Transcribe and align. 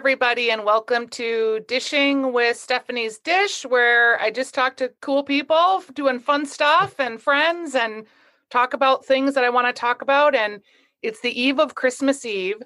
everybody, 0.00 0.50
and 0.50 0.64
welcome 0.64 1.06
to 1.06 1.60
Dishing 1.68 2.32
with 2.32 2.56
Stephanie's 2.56 3.18
Dish, 3.18 3.66
where 3.66 4.18
I 4.18 4.30
just 4.30 4.54
talk 4.54 4.78
to 4.78 4.90
cool 5.02 5.22
people 5.22 5.84
doing 5.92 6.18
fun 6.18 6.46
stuff 6.46 6.98
and 6.98 7.20
friends 7.20 7.74
and 7.74 8.06
talk 8.48 8.72
about 8.72 9.04
things 9.04 9.34
that 9.34 9.44
I 9.44 9.50
want 9.50 9.66
to 9.66 9.78
talk 9.78 10.00
about. 10.00 10.34
And 10.34 10.62
it's 11.02 11.20
the 11.20 11.38
eve 11.38 11.60
of 11.60 11.74
Christmas 11.74 12.24
Eve. 12.24 12.62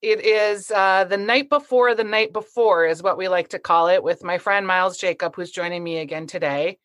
It 0.00 0.24
is 0.24 0.70
uh, 0.70 1.04
the 1.04 1.18
night 1.18 1.50
before 1.50 1.94
the 1.94 2.04
night 2.04 2.32
before, 2.32 2.86
is 2.86 3.02
what 3.02 3.18
we 3.18 3.28
like 3.28 3.48
to 3.48 3.58
call 3.58 3.88
it, 3.88 4.02
with 4.02 4.24
my 4.24 4.38
friend 4.38 4.66
Miles 4.66 4.96
Jacob, 4.96 5.36
who's 5.36 5.50
joining 5.50 5.84
me 5.84 5.98
again 5.98 6.26
today. 6.26 6.78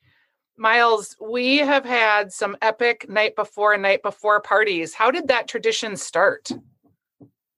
Miles, 0.58 1.16
we 1.22 1.60
have 1.60 1.86
had 1.86 2.34
some 2.34 2.58
epic 2.62 3.08
night 3.08 3.38
before, 3.38 3.72
and 3.72 3.82
night 3.82 4.04
before 4.04 4.42
parties. 4.42 4.94
How 4.94 5.12
did 5.12 5.30
that 5.30 5.48
tradition 5.48 5.96
start? 5.96 6.52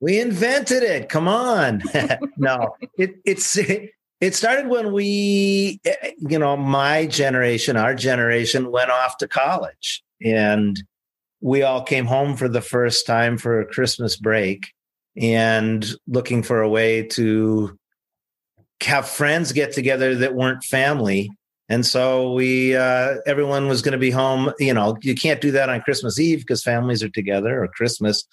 We 0.05 0.19
invented 0.19 0.83
it. 0.83 1.09
Come 1.09 1.27
on. 1.27 1.81
no, 2.37 2.75
it, 2.95 3.15
it's 3.25 3.57
it 3.57 4.35
started 4.35 4.67
when 4.67 4.93
we, 4.93 5.81
you 6.19 6.37
know, 6.37 6.55
my 6.55 7.07
generation, 7.07 7.75
our 7.75 7.95
generation 7.95 8.71
went 8.71 8.91
off 8.91 9.17
to 9.17 9.27
college 9.27 10.03
and 10.23 10.79
we 11.41 11.63
all 11.63 11.81
came 11.81 12.05
home 12.05 12.37
for 12.37 12.47
the 12.47 12.61
first 12.61 13.07
time 13.07 13.39
for 13.39 13.59
a 13.59 13.65
Christmas 13.65 14.15
break 14.15 14.73
and 15.17 15.95
looking 16.05 16.43
for 16.43 16.61
a 16.61 16.69
way 16.69 17.01
to 17.07 17.75
have 18.83 19.09
friends 19.09 19.53
get 19.53 19.71
together 19.71 20.13
that 20.13 20.35
weren't 20.35 20.63
family. 20.63 21.31
And 21.67 21.83
so 21.83 22.31
we, 22.33 22.75
uh, 22.75 23.15
everyone 23.25 23.67
was 23.67 23.81
going 23.81 23.93
to 23.93 23.97
be 23.97 24.11
home. 24.11 24.53
You 24.59 24.75
know, 24.75 24.97
you 25.01 25.15
can't 25.15 25.41
do 25.41 25.49
that 25.53 25.69
on 25.69 25.81
Christmas 25.81 26.19
Eve 26.19 26.41
because 26.41 26.61
families 26.61 27.01
are 27.01 27.09
together 27.09 27.63
or 27.63 27.67
Christmas. 27.69 28.23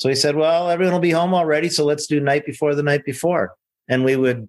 So 0.00 0.08
he 0.08 0.14
said, 0.14 0.34
well, 0.34 0.70
everyone 0.70 0.94
will 0.94 1.00
be 1.00 1.10
home 1.10 1.34
already. 1.34 1.68
So 1.68 1.84
let's 1.84 2.06
do 2.06 2.20
night 2.20 2.46
before 2.46 2.74
the 2.74 2.82
night 2.82 3.04
before. 3.04 3.52
And 3.86 4.02
we 4.02 4.16
would 4.16 4.48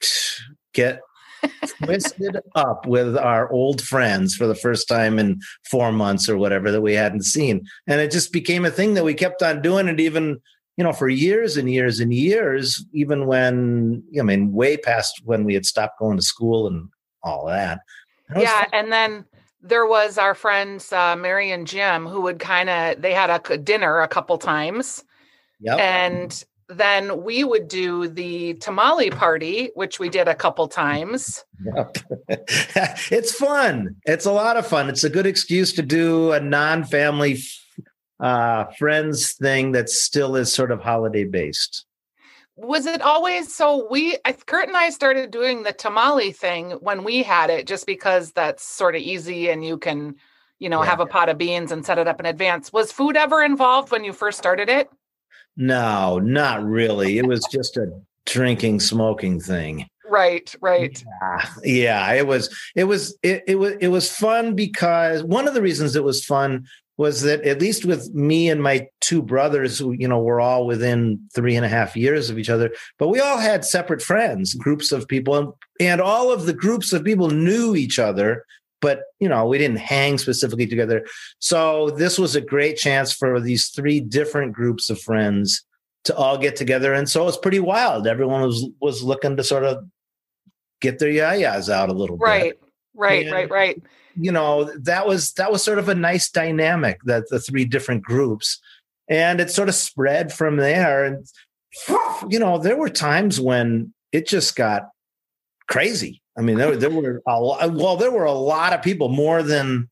get 0.72 1.00
twisted 1.82 2.38
up 2.54 2.86
with 2.86 3.14
our 3.18 3.52
old 3.52 3.82
friends 3.82 4.34
for 4.34 4.46
the 4.46 4.54
first 4.54 4.88
time 4.88 5.18
in 5.18 5.38
four 5.70 5.92
months 5.92 6.30
or 6.30 6.38
whatever 6.38 6.70
that 6.70 6.80
we 6.80 6.94
hadn't 6.94 7.24
seen. 7.24 7.66
And 7.86 8.00
it 8.00 8.10
just 8.10 8.32
became 8.32 8.64
a 8.64 8.70
thing 8.70 8.94
that 8.94 9.04
we 9.04 9.12
kept 9.12 9.42
on 9.42 9.60
doing 9.60 9.86
it 9.86 10.00
even, 10.00 10.40
you 10.78 10.84
know, 10.84 10.94
for 10.94 11.10
years 11.10 11.58
and 11.58 11.70
years 11.70 12.00
and 12.00 12.14
years, 12.14 12.82
even 12.94 13.26
when, 13.26 14.02
I 14.18 14.22
mean, 14.22 14.50
way 14.50 14.78
past 14.78 15.20
when 15.26 15.44
we 15.44 15.52
had 15.52 15.66
stopped 15.66 15.98
going 15.98 16.16
to 16.16 16.22
school 16.22 16.66
and 16.66 16.88
all 17.22 17.44
that. 17.48 17.80
Yeah. 18.34 18.60
Fun. 18.60 18.70
And 18.72 18.92
then 18.92 19.24
there 19.64 19.86
was 19.86 20.18
our 20.18 20.34
friends 20.34 20.92
uh, 20.92 21.16
Mary 21.16 21.50
and 21.50 21.66
Jim 21.66 22.06
who 22.06 22.20
would 22.20 22.38
kind 22.38 22.68
of 22.68 23.00
they 23.00 23.12
had 23.12 23.30
a 23.30 23.56
dinner 23.56 24.00
a 24.00 24.08
couple 24.08 24.36
times, 24.38 25.02
yep. 25.58 25.80
and 25.80 26.44
then 26.68 27.22
we 27.24 27.44
would 27.44 27.66
do 27.68 28.08
the 28.08 28.54
tamale 28.54 29.10
party, 29.10 29.70
which 29.74 29.98
we 29.98 30.08
did 30.08 30.28
a 30.28 30.34
couple 30.34 30.68
times. 30.68 31.44
Yep. 31.64 31.96
it's 33.10 33.34
fun. 33.34 33.96
It's 34.04 34.26
a 34.26 34.32
lot 34.32 34.56
of 34.56 34.66
fun. 34.66 34.88
It's 34.88 35.04
a 35.04 35.10
good 35.10 35.26
excuse 35.26 35.72
to 35.74 35.82
do 35.82 36.32
a 36.32 36.40
non-family 36.40 37.38
uh, 38.20 38.64
friends 38.78 39.32
thing 39.32 39.72
that 39.72 39.88
still 39.88 40.36
is 40.36 40.52
sort 40.52 40.70
of 40.70 40.80
holiday 40.80 41.24
based 41.24 41.86
was 42.56 42.86
it 42.86 43.02
always 43.02 43.54
so 43.54 43.88
we 43.90 44.16
I, 44.24 44.32
kurt 44.32 44.68
and 44.68 44.76
i 44.76 44.90
started 44.90 45.32
doing 45.32 45.64
the 45.64 45.72
tamale 45.72 46.30
thing 46.30 46.70
when 46.72 47.02
we 47.02 47.22
had 47.24 47.50
it 47.50 47.66
just 47.66 47.84
because 47.84 48.30
that's 48.30 48.64
sort 48.64 48.94
of 48.94 49.02
easy 49.02 49.50
and 49.50 49.64
you 49.64 49.76
can 49.76 50.14
you 50.58 50.68
know 50.68 50.82
yeah. 50.82 50.90
have 50.90 51.00
a 51.00 51.06
pot 51.06 51.28
of 51.28 51.38
beans 51.38 51.72
and 51.72 51.84
set 51.84 51.98
it 51.98 52.08
up 52.08 52.20
in 52.20 52.26
advance. 52.26 52.72
Was 52.72 52.92
food 52.92 53.16
ever 53.16 53.42
involved 53.42 53.90
when 53.92 54.04
you 54.04 54.12
first 54.12 54.38
started 54.38 54.68
it? 54.68 54.88
No 55.56 56.18
not 56.18 56.64
really. 56.64 57.18
It 57.18 57.26
was 57.26 57.46
just 57.50 57.76
a 57.76 57.92
drinking 58.26 58.80
smoking 58.80 59.40
thing. 59.40 59.86
Right 60.08 60.54
right. 60.60 61.02
Yeah, 61.22 61.46
yeah 61.64 62.12
it 62.12 62.26
was 62.26 62.54
it 62.74 62.84
was 62.84 63.16
it, 63.22 63.44
it 63.46 63.56
was 63.56 63.74
it 63.80 63.88
was 63.88 64.10
fun 64.10 64.54
because 64.54 65.22
one 65.22 65.48
of 65.48 65.54
the 65.54 65.62
reasons 65.62 65.96
it 65.96 66.04
was 66.04 66.24
fun 66.24 66.66
was 66.96 67.22
that 67.22 67.42
at 67.42 67.60
least 67.60 67.84
with 67.84 68.12
me 68.14 68.48
and 68.48 68.62
my 68.62 68.86
two 69.00 69.20
brothers, 69.20 69.78
who, 69.78 69.92
you 69.92 70.06
know, 70.06 70.20
we're 70.20 70.40
all 70.40 70.66
within 70.66 71.20
three 71.34 71.56
and 71.56 71.64
a 71.64 71.68
half 71.68 71.96
years 71.96 72.30
of 72.30 72.38
each 72.38 72.50
other, 72.50 72.72
but 72.98 73.08
we 73.08 73.20
all 73.20 73.38
had 73.38 73.64
separate 73.64 74.00
friends, 74.00 74.54
groups 74.54 74.92
of 74.92 75.08
people, 75.08 75.36
and, 75.36 75.52
and 75.80 76.00
all 76.00 76.32
of 76.32 76.46
the 76.46 76.52
groups 76.52 76.92
of 76.92 77.04
people 77.04 77.30
knew 77.30 77.74
each 77.74 77.98
other, 77.98 78.44
but 78.80 79.02
you 79.18 79.28
know, 79.28 79.46
we 79.46 79.58
didn't 79.58 79.78
hang 79.78 80.18
specifically 80.18 80.66
together. 80.66 81.04
So 81.40 81.90
this 81.90 82.18
was 82.18 82.36
a 82.36 82.40
great 82.40 82.76
chance 82.76 83.12
for 83.12 83.40
these 83.40 83.68
three 83.68 84.00
different 84.00 84.52
groups 84.52 84.88
of 84.88 85.00
friends 85.00 85.64
to 86.04 86.16
all 86.16 86.38
get 86.38 86.54
together. 86.54 86.92
And 86.92 87.08
so 87.08 87.22
it 87.22 87.26
was 87.26 87.38
pretty 87.38 87.60
wild. 87.60 88.06
Everyone 88.06 88.42
was 88.42 88.66
was 88.80 89.02
looking 89.02 89.36
to 89.36 89.42
sort 89.42 89.64
of 89.64 89.84
get 90.80 90.98
their 90.98 91.08
yayas 91.08 91.72
out 91.72 91.88
a 91.88 91.94
little 91.94 92.18
right. 92.18 92.52
bit. 92.52 92.60
Right, 92.94 93.24
right, 93.24 93.32
right, 93.32 93.50
right 93.50 93.82
you 94.16 94.32
know 94.32 94.70
that 94.78 95.06
was 95.06 95.32
that 95.32 95.52
was 95.52 95.62
sort 95.62 95.78
of 95.78 95.88
a 95.88 95.94
nice 95.94 96.30
dynamic 96.30 97.00
that 97.04 97.28
the 97.30 97.40
three 97.40 97.64
different 97.64 98.02
groups 98.02 98.60
and 99.08 99.40
it 99.40 99.50
sort 99.50 99.68
of 99.68 99.74
spread 99.74 100.32
from 100.32 100.56
there. 100.56 101.04
And 101.04 101.26
you 102.28 102.38
know 102.38 102.58
there 102.58 102.76
were 102.76 102.88
times 102.88 103.40
when 103.40 103.92
it 104.12 104.26
just 104.26 104.56
got 104.56 104.88
crazy. 105.68 106.22
I 106.36 106.42
mean 106.42 106.56
there, 106.56 106.76
there 106.76 106.90
were 106.90 107.22
a 107.26 107.40
lot, 107.40 107.72
well 107.72 107.96
there 107.96 108.10
were 108.10 108.24
a 108.24 108.32
lot 108.32 108.72
of 108.72 108.82
people 108.82 109.08
more 109.08 109.42
than 109.42 109.88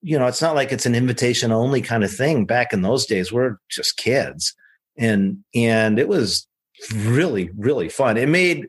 you 0.00 0.18
know 0.18 0.26
it's 0.26 0.42
not 0.42 0.54
like 0.54 0.72
it's 0.72 0.86
an 0.86 0.94
invitation 0.94 1.52
only 1.52 1.82
kind 1.82 2.04
of 2.04 2.12
thing. 2.12 2.46
Back 2.46 2.72
in 2.72 2.82
those 2.82 3.06
days 3.06 3.32
we're 3.32 3.56
just 3.68 3.96
kids. 3.96 4.54
And 4.96 5.44
and 5.54 5.98
it 5.98 6.08
was 6.08 6.46
really 6.94 7.50
really 7.56 7.88
fun. 7.88 8.16
It 8.16 8.28
made 8.28 8.68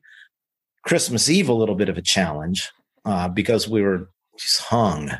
christmas 0.85 1.29
eve 1.29 1.49
a 1.49 1.53
little 1.53 1.75
bit 1.75 1.89
of 1.89 1.97
a 1.97 2.01
challenge 2.01 2.71
uh, 3.03 3.27
because 3.27 3.67
we 3.67 3.81
were 3.81 4.09
She's 4.39 4.57
hung. 4.57 5.11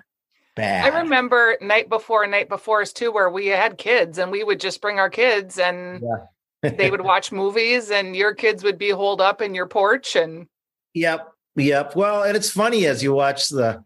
Bad. 0.56 0.94
I 0.94 1.00
remember 1.00 1.57
night 1.62 1.90
before 1.90 2.25
night 2.28 2.50
before 2.50 2.81
us 2.81 2.91
too, 2.91 3.12
where 3.12 3.30
we 3.30 3.47
had 3.47 3.78
kids 3.78 4.18
and 4.18 4.31
we 4.31 4.44
would 4.44 4.59
just 4.59 4.81
bring 4.81 5.00
our 5.00 5.09
kids 5.09 5.57
and 5.57 6.02
yeah. 6.02 6.69
they 6.72 6.91
would 6.91 7.02
watch 7.06 7.31
movies 7.31 7.91
and 7.91 8.16
your 8.16 8.34
kids 8.34 8.63
would 8.63 8.78
be 8.78 8.90
holed 8.90 9.22
up 9.22 9.41
in 9.41 9.56
your 9.56 9.68
porch 9.68 10.16
and 10.16 10.47
Yep. 10.94 11.31
Yep. 11.56 11.96
Well, 11.96 12.24
and 12.24 12.35
it's 12.35 12.52
funny 12.52 12.85
as 12.85 13.03
you 13.03 13.13
watch 13.13 13.50
the 13.50 13.84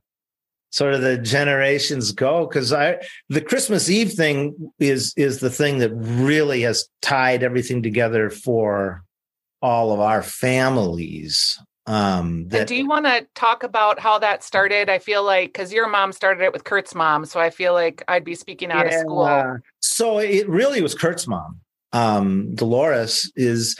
sort 0.71 0.95
of 0.95 1.01
the 1.01 1.17
generations 1.17 2.11
go 2.11 2.47
because 2.47 2.73
I 2.73 2.97
the 3.29 3.41
Christmas 3.41 3.89
Eve 3.89 4.13
thing 4.13 4.71
is 4.79 5.13
is 5.15 5.39
the 5.39 5.49
thing 5.49 5.79
that 5.79 5.91
really 5.93 6.61
has 6.61 6.89
tied 7.01 7.43
everything 7.43 7.83
together 7.83 8.29
for 8.29 9.03
all 9.61 9.93
of 9.93 9.99
our 9.99 10.23
families. 10.23 11.59
Um, 11.85 12.47
that, 12.47 12.59
and 12.59 12.67
do 12.67 12.75
you 12.75 12.87
want 12.87 13.05
to 13.05 13.27
talk 13.35 13.63
about 13.63 13.99
how 13.99 14.17
that 14.19 14.43
started? 14.43 14.89
I 14.89 14.99
feel 14.99 15.23
like 15.23 15.51
because 15.51 15.73
your 15.73 15.89
mom 15.89 16.13
started 16.13 16.43
it 16.43 16.53
with 16.53 16.63
Kurt's 16.63 16.95
mom, 16.95 17.25
so 17.25 17.39
I 17.39 17.49
feel 17.49 17.73
like 17.73 18.03
I'd 18.07 18.23
be 18.23 18.35
speaking 18.35 18.71
out 18.71 18.85
yeah, 18.85 18.95
of 18.95 19.01
school. 19.01 19.59
so 19.81 20.19
it 20.19 20.47
really 20.47 20.81
was 20.81 20.95
Kurt's 20.95 21.27
mom. 21.27 21.59
Um, 21.91 22.55
Dolores 22.55 23.31
is 23.35 23.77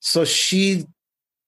so 0.00 0.24
she 0.24 0.84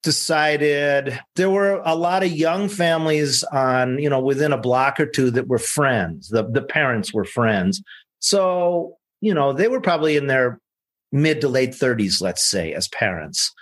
decided 0.02 1.20
there 1.36 1.50
were 1.50 1.82
a 1.84 1.94
lot 1.94 2.22
of 2.22 2.32
young 2.32 2.68
families 2.68 3.44
on 3.44 3.98
you 3.98 4.08
know 4.08 4.20
within 4.20 4.52
a 4.52 4.58
block 4.58 4.98
or 4.98 5.06
two 5.06 5.30
that 5.32 5.46
were 5.46 5.58
friends. 5.58 6.28
The 6.28 6.44
the 6.44 6.62
parents 6.62 7.12
were 7.12 7.24
friends, 7.24 7.82
so 8.18 8.96
you 9.20 9.34
know 9.34 9.52
they 9.52 9.68
were 9.68 9.82
probably 9.82 10.16
in 10.16 10.26
their 10.26 10.58
mid 11.12 11.42
to 11.42 11.48
late 11.48 11.70
30s, 11.70 12.20
let's 12.22 12.44
say, 12.44 12.72
as 12.72 12.88
parents 12.88 13.52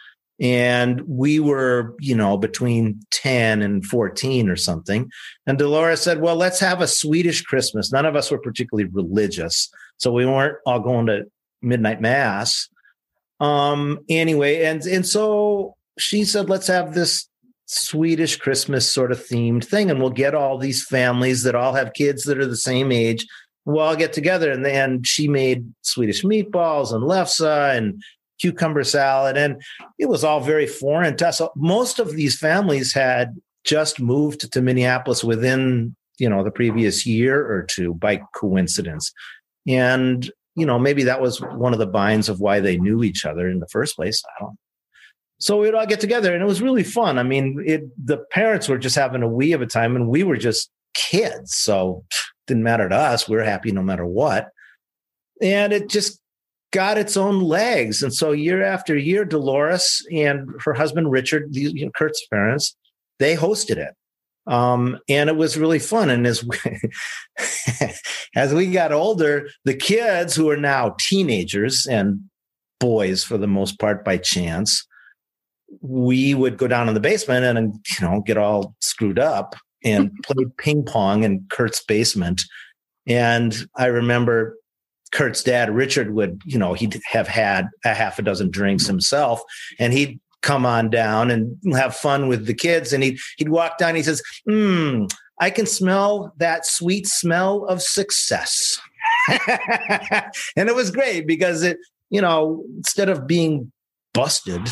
and 0.40 1.00
we 1.02 1.40
were 1.40 1.94
you 2.00 2.14
know 2.14 2.36
between 2.36 3.00
10 3.10 3.62
and 3.62 3.84
14 3.84 4.48
or 4.48 4.56
something. 4.56 5.10
And 5.46 5.58
dolores 5.58 6.00
said 6.00 6.20
well 6.20 6.36
let's 6.36 6.60
have 6.60 6.80
a 6.80 6.88
swedish 6.88 7.42
christmas. 7.42 7.92
None 7.92 8.06
of 8.06 8.16
us 8.16 8.30
were 8.30 8.38
particularly 8.38 8.88
religious 8.92 9.70
so 9.98 10.12
we 10.12 10.26
weren't 10.26 10.58
all 10.66 10.80
going 10.80 11.06
to 11.06 11.24
midnight 11.62 12.00
mass. 12.00 12.68
Um 13.40 14.00
anyway 14.08 14.64
and 14.64 14.82
and 14.86 15.06
so 15.06 15.74
she 15.98 16.24
said 16.24 16.48
let's 16.48 16.66
have 16.66 16.94
this 16.94 17.28
swedish 17.68 18.36
christmas 18.36 18.90
sort 18.90 19.10
of 19.10 19.18
themed 19.18 19.64
thing 19.64 19.90
and 19.90 20.00
we'll 20.00 20.08
get 20.08 20.36
all 20.36 20.56
these 20.56 20.84
families 20.84 21.42
that 21.42 21.56
all 21.56 21.72
have 21.72 21.92
kids 21.94 22.22
that 22.22 22.38
are 22.38 22.46
the 22.46 22.56
same 22.56 22.92
age 22.92 23.26
we'll 23.66 23.80
all 23.80 23.96
get 23.96 24.14
together. 24.14 24.50
And 24.50 24.64
then 24.64 25.02
she 25.02 25.28
made 25.28 25.70
swedish 25.82 26.22
meatballs 26.22 26.94
and 26.94 27.04
lefse 27.04 27.76
and 27.76 28.02
cucumber 28.40 28.84
salad. 28.84 29.36
And 29.36 29.62
it 29.98 30.06
was 30.06 30.24
all 30.24 30.40
very 30.40 30.66
foreign 30.66 31.16
to 31.16 31.28
us. 31.28 31.38
So 31.38 31.52
most 31.56 31.98
of 31.98 32.12
these 32.12 32.38
families 32.38 32.92
had 32.92 33.36
just 33.64 34.00
moved 34.00 34.50
to 34.52 34.62
Minneapolis 34.62 35.24
within, 35.24 35.96
you 36.18 36.28
know, 36.28 36.44
the 36.44 36.50
previous 36.50 37.06
year 37.06 37.44
or 37.44 37.62
two 37.62 37.94
by 37.94 38.22
coincidence. 38.34 39.12
And, 39.66 40.30
you 40.54 40.66
know, 40.66 40.78
maybe 40.78 41.04
that 41.04 41.20
was 41.20 41.40
one 41.40 41.72
of 41.72 41.78
the 41.78 41.86
binds 41.86 42.28
of 42.28 42.40
why 42.40 42.60
they 42.60 42.78
knew 42.78 43.02
each 43.02 43.24
other 43.24 43.48
in 43.48 43.60
the 43.60 43.68
first 43.68 43.96
place. 43.96 44.22
I 44.38 44.44
don't 44.44 44.58
so 45.38 45.60
we'd 45.60 45.74
all 45.74 45.86
get 45.86 46.00
together 46.00 46.32
and 46.32 46.42
it 46.42 46.46
was 46.46 46.62
really 46.62 46.82
fun. 46.82 47.18
I 47.18 47.22
mean, 47.22 47.62
it 47.66 47.82
the 48.04 48.18
parents 48.30 48.68
were 48.68 48.78
just 48.78 48.96
having 48.96 49.22
a 49.22 49.28
wee 49.28 49.52
of 49.52 49.62
a 49.62 49.66
time 49.66 49.94
and 49.94 50.08
we 50.08 50.22
were 50.22 50.36
just 50.36 50.70
kids. 50.94 51.54
So 51.54 52.04
didn't 52.46 52.62
matter 52.62 52.88
to 52.88 52.96
us. 52.96 53.28
We 53.28 53.36
we're 53.36 53.44
happy 53.44 53.72
no 53.72 53.82
matter 53.82 54.06
what. 54.06 54.48
And 55.42 55.72
it 55.72 55.90
just 55.90 56.20
got 56.76 56.98
its 56.98 57.16
own 57.16 57.40
legs. 57.40 58.02
And 58.02 58.12
so 58.12 58.32
year 58.32 58.62
after 58.62 58.94
year, 58.98 59.24
Dolores 59.24 60.06
and 60.12 60.46
her 60.62 60.74
husband 60.74 61.10
Richard, 61.10 61.48
you 61.56 61.86
know, 61.86 61.90
Kurt's 61.96 62.26
parents, 62.30 62.76
they 63.18 63.34
hosted 63.34 63.78
it. 63.78 63.94
Um, 64.46 64.98
and 65.08 65.30
it 65.30 65.36
was 65.36 65.56
really 65.56 65.78
fun. 65.78 66.10
And 66.10 66.26
as 66.26 66.44
we, 66.44 66.58
as 68.36 68.52
we 68.52 68.70
got 68.70 68.92
older, 68.92 69.48
the 69.64 69.72
kids 69.72 70.36
who 70.36 70.50
are 70.50 70.56
now 70.58 70.94
teenagers 71.00 71.86
and 71.86 72.20
boys 72.78 73.24
for 73.24 73.38
the 73.38 73.48
most 73.48 73.80
part 73.80 74.04
by 74.04 74.18
chance, 74.18 74.86
we 75.80 76.34
would 76.34 76.58
go 76.58 76.68
down 76.68 76.88
in 76.88 76.94
the 76.94 77.00
basement 77.00 77.44
and 77.44 77.74
you 77.98 78.06
know 78.06 78.20
get 78.20 78.36
all 78.36 78.76
screwed 78.80 79.18
up 79.18 79.56
and 79.82 80.12
play 80.24 80.44
ping 80.58 80.84
pong 80.84 81.24
in 81.24 81.46
Kurt's 81.50 81.82
basement. 81.82 82.42
And 83.06 83.66
I 83.76 83.86
remember 83.86 84.56
Kurt's 85.12 85.42
dad, 85.42 85.70
Richard, 85.70 86.14
would, 86.14 86.42
you 86.44 86.58
know, 86.58 86.74
he'd 86.74 87.00
have 87.06 87.28
had 87.28 87.68
a 87.84 87.94
half 87.94 88.18
a 88.18 88.22
dozen 88.22 88.50
drinks 88.50 88.86
himself 88.86 89.40
and 89.78 89.92
he'd 89.92 90.20
come 90.42 90.66
on 90.66 90.90
down 90.90 91.30
and 91.30 91.56
have 91.74 91.96
fun 91.96 92.28
with 92.28 92.46
the 92.46 92.54
kids. 92.54 92.92
And 92.92 93.02
he'd, 93.02 93.18
he'd 93.38 93.48
walk 93.48 93.78
down, 93.78 93.94
he 93.94 94.02
says, 94.02 94.22
Hmm, 94.46 95.04
I 95.40 95.50
can 95.50 95.66
smell 95.66 96.32
that 96.38 96.66
sweet 96.66 97.06
smell 97.06 97.64
of 97.66 97.82
success. 97.82 98.78
and 100.56 100.68
it 100.68 100.74
was 100.74 100.90
great 100.90 101.26
because 101.26 101.62
it, 101.62 101.78
you 102.10 102.20
know, 102.20 102.64
instead 102.76 103.08
of 103.08 103.26
being 103.26 103.72
busted, 104.14 104.68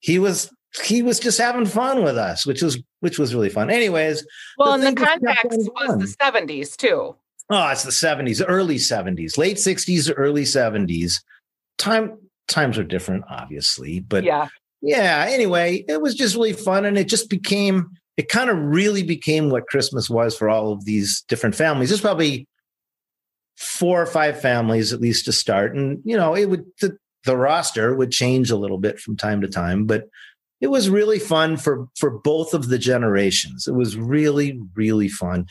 he 0.00 0.18
was 0.18 0.50
he 0.84 1.02
was 1.02 1.18
just 1.18 1.38
having 1.38 1.66
fun 1.66 2.04
with 2.04 2.16
us, 2.16 2.46
which 2.46 2.62
was 2.62 2.82
which 3.00 3.18
was 3.18 3.34
really 3.34 3.48
fun. 3.48 3.70
Anyways, 3.70 4.26
well, 4.58 4.72
and 4.72 4.82
the 4.82 4.94
context 4.94 5.70
was 5.74 5.98
the 5.98 6.06
seventies 6.06 6.76
too. 6.76 7.16
Oh, 7.50 7.68
it's 7.68 7.82
the 7.82 7.92
seventies, 7.92 8.40
early 8.40 8.78
seventies, 8.78 9.36
late 9.36 9.58
sixties, 9.58 10.08
early 10.08 10.44
seventies. 10.44 11.22
Time 11.78 12.16
times 12.46 12.78
are 12.78 12.84
different, 12.84 13.24
obviously, 13.28 14.00
but 14.00 14.22
yeah, 14.22 14.48
yeah. 14.80 15.26
Anyway, 15.28 15.84
it 15.88 16.00
was 16.00 16.14
just 16.14 16.36
really 16.36 16.52
fun, 16.52 16.84
and 16.84 16.96
it 16.96 17.08
just 17.08 17.28
became 17.28 17.90
it 18.16 18.28
kind 18.28 18.50
of 18.50 18.58
really 18.58 19.02
became 19.02 19.50
what 19.50 19.66
Christmas 19.66 20.08
was 20.08 20.36
for 20.36 20.48
all 20.48 20.72
of 20.72 20.84
these 20.84 21.24
different 21.28 21.54
families. 21.54 21.88
There's 21.88 22.00
probably 22.00 22.46
four 23.56 24.00
or 24.00 24.06
five 24.06 24.40
families 24.40 24.92
at 24.92 25.00
least 25.00 25.24
to 25.24 25.32
start, 25.32 25.74
and 25.74 26.00
you 26.04 26.16
know, 26.16 26.36
it 26.36 26.46
would 26.46 26.64
the, 26.80 26.96
the 27.24 27.36
roster 27.36 27.94
would 27.96 28.12
change 28.12 28.50
a 28.50 28.56
little 28.56 28.78
bit 28.78 29.00
from 29.00 29.16
time 29.16 29.40
to 29.40 29.48
time, 29.48 29.86
but 29.86 30.04
it 30.60 30.68
was 30.68 30.88
really 30.88 31.18
fun 31.18 31.56
for 31.56 31.88
for 31.96 32.10
both 32.10 32.54
of 32.54 32.68
the 32.68 32.78
generations. 32.78 33.66
It 33.66 33.74
was 33.74 33.96
really 33.96 34.60
really 34.76 35.08
fun, 35.08 35.46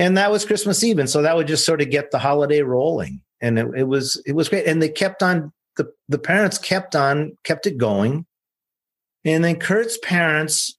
and 0.00 0.16
that 0.16 0.30
was 0.30 0.46
Christmas 0.46 0.82
Eve, 0.82 0.98
and 0.98 1.10
so 1.10 1.20
that 1.20 1.36
would 1.36 1.46
just 1.46 1.66
sort 1.66 1.82
of 1.82 1.90
get 1.90 2.10
the 2.10 2.18
holiday 2.18 2.62
rolling, 2.62 3.20
and 3.42 3.58
it, 3.58 3.66
it 3.76 3.82
was 3.86 4.20
it 4.24 4.32
was 4.32 4.48
great. 4.48 4.66
And 4.66 4.80
they 4.80 4.88
kept 4.88 5.22
on 5.22 5.52
the 5.76 5.92
the 6.08 6.18
parents 6.18 6.56
kept 6.56 6.96
on 6.96 7.36
kept 7.44 7.66
it 7.66 7.76
going, 7.76 8.24
and 9.26 9.44
then 9.44 9.56
Kurt's 9.56 9.98
parents 9.98 10.74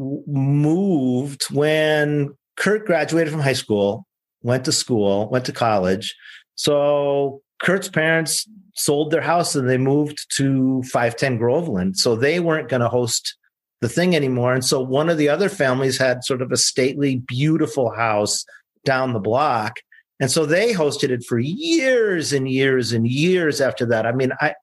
moved 0.00 1.44
when 1.52 2.36
Kurt 2.56 2.84
graduated 2.84 3.32
from 3.32 3.42
high 3.42 3.52
school, 3.52 4.08
went 4.42 4.64
to 4.64 4.72
school, 4.72 5.30
went 5.30 5.44
to 5.44 5.52
college. 5.52 6.12
So 6.56 7.42
Kurt's 7.62 7.88
parents 7.88 8.48
sold 8.74 9.12
their 9.12 9.20
house 9.20 9.54
and 9.54 9.70
they 9.70 9.78
moved 9.78 10.26
to 10.36 10.82
510 10.82 11.38
Groveland. 11.38 11.96
So 11.96 12.16
they 12.16 12.40
weren't 12.40 12.68
going 12.68 12.82
to 12.82 12.88
host 12.88 13.36
the 13.80 13.88
thing 13.88 14.16
anymore. 14.16 14.52
And 14.52 14.64
so 14.64 14.80
one 14.80 15.08
of 15.08 15.18
the 15.18 15.28
other 15.28 15.48
families 15.48 15.96
had 15.96 16.24
sort 16.24 16.42
of 16.42 16.50
a 16.50 16.56
stately, 16.56 17.16
beautiful 17.16 17.94
house 17.94 18.44
down 18.84 19.12
the 19.12 19.20
block. 19.20 19.76
And 20.20 20.30
so 20.30 20.46
they 20.46 20.72
hosted 20.72 21.10
it 21.10 21.24
for 21.24 21.38
years 21.38 22.32
and 22.32 22.48
years 22.48 22.92
and 22.92 23.06
years 23.06 23.60
after 23.60 23.84
that. 23.86 24.06
I 24.06 24.12
mean, 24.12 24.32
I 24.40 24.54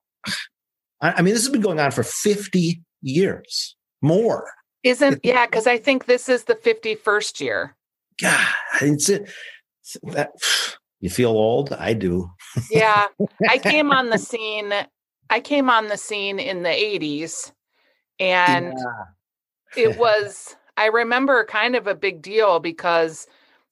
I 1.02 1.22
mean, 1.22 1.34
this 1.34 1.44
has 1.44 1.52
been 1.52 1.62
going 1.62 1.80
on 1.80 1.92
for 1.92 2.04
50 2.04 2.82
years 3.02 3.76
more. 4.02 4.50
Isn't 4.84 5.20
yeah, 5.24 5.46
because 5.46 5.68
I 5.68 5.78
think 5.78 6.06
this 6.06 6.30
is 6.30 6.46
the 6.46 6.56
51st 6.56 7.42
year. 7.42 7.76
God, 8.20 8.48
it's, 8.82 9.10
it's 9.10 9.98
that 10.04 10.32
you 11.00 11.10
feel 11.10 11.32
old? 11.32 11.74
I 11.74 11.94
do 11.94 12.30
yeah. 12.70 13.08
I 13.50 13.58
came 13.58 13.92
on 13.92 14.10
the 14.10 14.18
scene. 14.18 14.74
I 15.30 15.40
came 15.40 15.70
on 15.70 15.88
the 15.88 15.98
scene 15.98 16.40
in 16.40 16.64
the 16.64 16.70
80s 16.70 17.52
and 18.20 18.74
yeah. 19.76 19.90
it 19.90 19.98
was 19.98 20.56
I 20.78 20.88
remember 20.88 21.46
kind 21.46 21.76
of 21.76 21.88
a 21.88 21.96
big 21.96 22.22
deal 22.22 22.60
because 22.60 23.28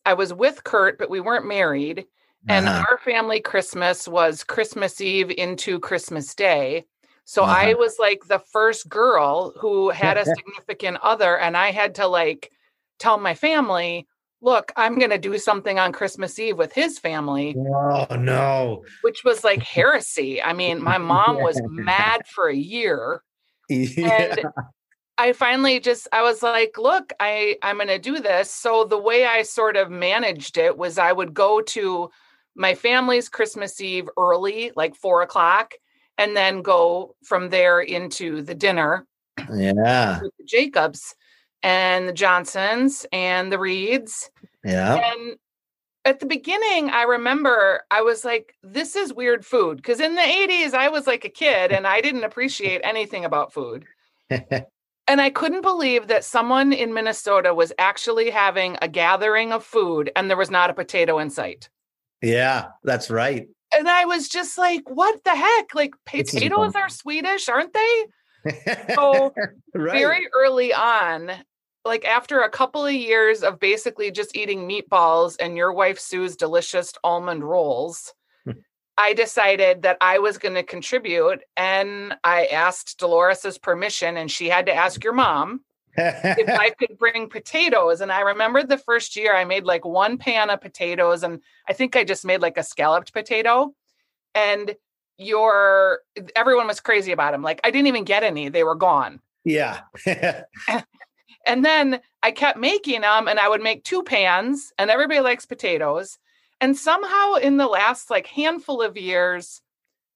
I 0.05 0.13
was 0.13 0.33
with 0.33 0.63
Kurt 0.63 0.97
but 0.97 1.09
we 1.09 1.19
weren't 1.19 1.47
married 1.47 2.05
and 2.47 2.67
uh-huh. 2.67 2.85
our 2.89 2.97
family 2.99 3.41
Christmas 3.41 4.07
was 4.07 4.43
Christmas 4.43 5.01
Eve 5.01 5.29
into 5.29 5.79
Christmas 5.79 6.33
Day. 6.33 6.85
So 7.25 7.43
uh-huh. 7.43 7.53
I 7.53 7.73
was 7.73 7.99
like 7.99 8.21
the 8.27 8.39
first 8.39 8.87
girl 8.87 9.53
who 9.59 9.89
had 9.89 10.17
a 10.17 10.25
significant 10.35 10.97
other 11.03 11.37
and 11.37 11.57
I 11.57 11.71
had 11.71 11.95
to 11.95 12.07
like 12.07 12.51
tell 12.97 13.17
my 13.17 13.33
family 13.33 14.07
look, 14.41 14.71
I'm 14.75 14.97
going 14.97 15.11
to 15.11 15.17
do 15.17 15.37
something 15.37 15.79
on 15.79 15.91
Christmas 15.91 16.39
Eve 16.39 16.57
with 16.57 16.73
his 16.73 16.97
family. 16.99 17.55
Oh, 17.57 18.07
no. 18.15 18.83
Which 19.01 19.23
was 19.23 19.43
like 19.43 19.61
heresy. 19.63 20.41
I 20.41 20.53
mean, 20.53 20.81
my 20.81 20.97
mom 20.97 21.41
was 21.41 21.61
mad 21.65 22.25
for 22.27 22.47
a 22.47 22.55
year. 22.55 23.21
Yeah. 23.71 24.33
And 24.35 24.45
I 25.19 25.33
finally 25.33 25.81
just 25.81 26.07
I 26.13 26.21
was 26.21 26.41
like, 26.41 26.77
look, 26.77 27.11
I 27.19 27.57
I'm 27.61 27.75
going 27.75 27.89
to 27.89 27.99
do 27.99 28.19
this. 28.19 28.49
So 28.49 28.85
the 28.85 28.97
way 28.97 29.25
I 29.25 29.43
sort 29.43 29.75
of 29.75 29.91
managed 29.91 30.57
it 30.57 30.77
was 30.77 30.97
I 30.97 31.11
would 31.11 31.33
go 31.33 31.61
to 31.61 32.09
my 32.55 32.73
family's 32.73 33.27
Christmas 33.27 33.79
Eve 33.81 34.07
early, 34.17 34.71
like 34.77 34.95
four 34.95 35.21
o'clock, 35.21 35.73
and 36.17 36.37
then 36.37 36.61
go 36.61 37.15
from 37.23 37.49
there 37.49 37.81
into 37.81 38.41
the 38.41 38.55
dinner. 38.55 39.05
Yeah. 39.53 40.21
The 40.21 40.45
Jacobs 40.45 41.15
and 41.63 42.07
the 42.07 42.13
Johnsons 42.13 43.05
and 43.11 43.51
the 43.51 43.59
Reeds. 43.59 44.31
Yeah. 44.63 44.95
And 44.95 45.35
at 46.05 46.21
the 46.21 46.25
beginning, 46.25 46.91
I 46.91 47.03
remember 47.03 47.81
I 47.91 48.01
was 48.03 48.23
like, 48.23 48.53
this 48.63 48.95
is 48.95 49.13
weird 49.13 49.45
food. 49.45 49.77
Because 49.77 49.99
in 49.99 50.15
the 50.15 50.21
80s, 50.21 50.73
I 50.73 50.87
was 50.87 51.07
like 51.07 51.25
a 51.25 51.29
kid 51.29 51.73
and 51.73 51.85
I 51.85 51.99
didn't 51.99 52.23
appreciate 52.23 52.81
anything 52.85 53.25
about 53.25 53.51
food. 53.51 53.85
and 55.09 55.19
I 55.19 55.31
couldn't 55.31 55.63
believe 55.63 56.07
that 56.07 56.23
someone 56.23 56.71
in 56.71 56.93
Minnesota 56.93 57.53
was 57.53 57.73
actually 57.79 58.29
having 58.29 58.77
a 58.79 58.87
gathering 58.87 59.51
of 59.51 59.65
food 59.65 60.11
and 60.15 60.29
there 60.29 60.37
was 60.37 60.51
not 60.51 60.69
a 60.69 60.73
potato 60.73 61.17
in 61.17 61.31
sight. 61.31 61.67
Yeah, 62.21 62.67
that's 62.83 63.09
right. 63.09 63.47
And 63.75 63.89
I 63.89 64.05
was 64.05 64.29
just 64.29 64.57
like, 64.57 64.87
what 64.87 65.23
the 65.23 65.35
heck? 65.35 65.73
Like, 65.73 65.95
potatoes 66.05 66.75
are 66.75 66.89
Swedish, 66.89 67.49
aren't 67.49 67.73
they? 67.73 68.05
so 68.93 69.33
right. 69.73 69.91
very 69.91 70.27
early 70.33 70.73
on 70.73 71.31
like 71.85 72.05
after 72.05 72.41
a 72.41 72.49
couple 72.49 72.85
of 72.85 72.93
years 72.93 73.41
of 73.41 73.59
basically 73.59 74.11
just 74.11 74.35
eating 74.35 74.69
meatballs 74.69 75.35
and 75.39 75.57
your 75.57 75.73
wife 75.73 75.99
Sue's 75.99 76.35
delicious 76.35 76.93
almond 77.03 77.43
rolls. 77.43 78.13
I 78.99 79.13
decided 79.13 79.83
that 79.83 79.97
I 80.01 80.19
was 80.19 80.37
going 80.37 80.55
to 80.55 80.63
contribute 80.63 81.39
and 81.55 82.15
I 82.25 82.47
asked 82.47 82.99
Dolores's 82.99 83.57
permission 83.57 84.17
and 84.17 84.29
she 84.29 84.49
had 84.49 84.65
to 84.65 84.73
ask 84.73 85.01
your 85.05 85.13
mom 85.13 85.61
if 85.95 86.49
I 86.49 86.69
could 86.79 86.97
bring 86.97 87.29
potatoes. 87.29 88.01
And 88.01 88.11
I 88.11 88.19
remember 88.19 88.61
the 88.61 88.77
first 88.77 89.15
year 89.15 89.33
I 89.33 89.45
made 89.45 89.63
like 89.63 89.85
one 89.85 90.17
pan 90.17 90.49
of 90.49 90.59
potatoes 90.59 91.23
and 91.23 91.39
I 91.69 91.71
think 91.71 91.95
I 91.95 92.03
just 92.03 92.25
made 92.25 92.41
like 92.41 92.57
a 92.57 92.63
scalloped 92.63 93.13
potato. 93.13 93.73
And 94.35 94.75
your 95.17 95.99
everyone 96.35 96.67
was 96.67 96.81
crazy 96.81 97.13
about 97.13 97.31
them. 97.31 97.41
Like 97.41 97.61
I 97.63 97.71
didn't 97.71 97.87
even 97.87 98.03
get 98.03 98.23
any; 98.23 98.49
they 98.49 98.63
were 98.63 98.75
gone. 98.75 99.19
Yeah. 99.43 99.81
and 101.45 101.65
then 101.65 101.99
I 102.23 102.31
kept 102.31 102.57
making 102.57 103.01
them, 103.01 103.27
and 103.27 103.39
I 103.39 103.49
would 103.49 103.61
make 103.61 103.83
two 103.83 104.03
pans, 104.03 104.71
and 104.77 104.89
everybody 104.89 105.19
likes 105.19 105.45
potatoes. 105.45 106.17
And 106.61 106.77
somehow, 106.77 107.35
in 107.35 107.57
the 107.57 107.67
last 107.67 108.09
like 108.09 108.27
handful 108.27 108.81
of 108.81 108.97
years, 108.97 109.61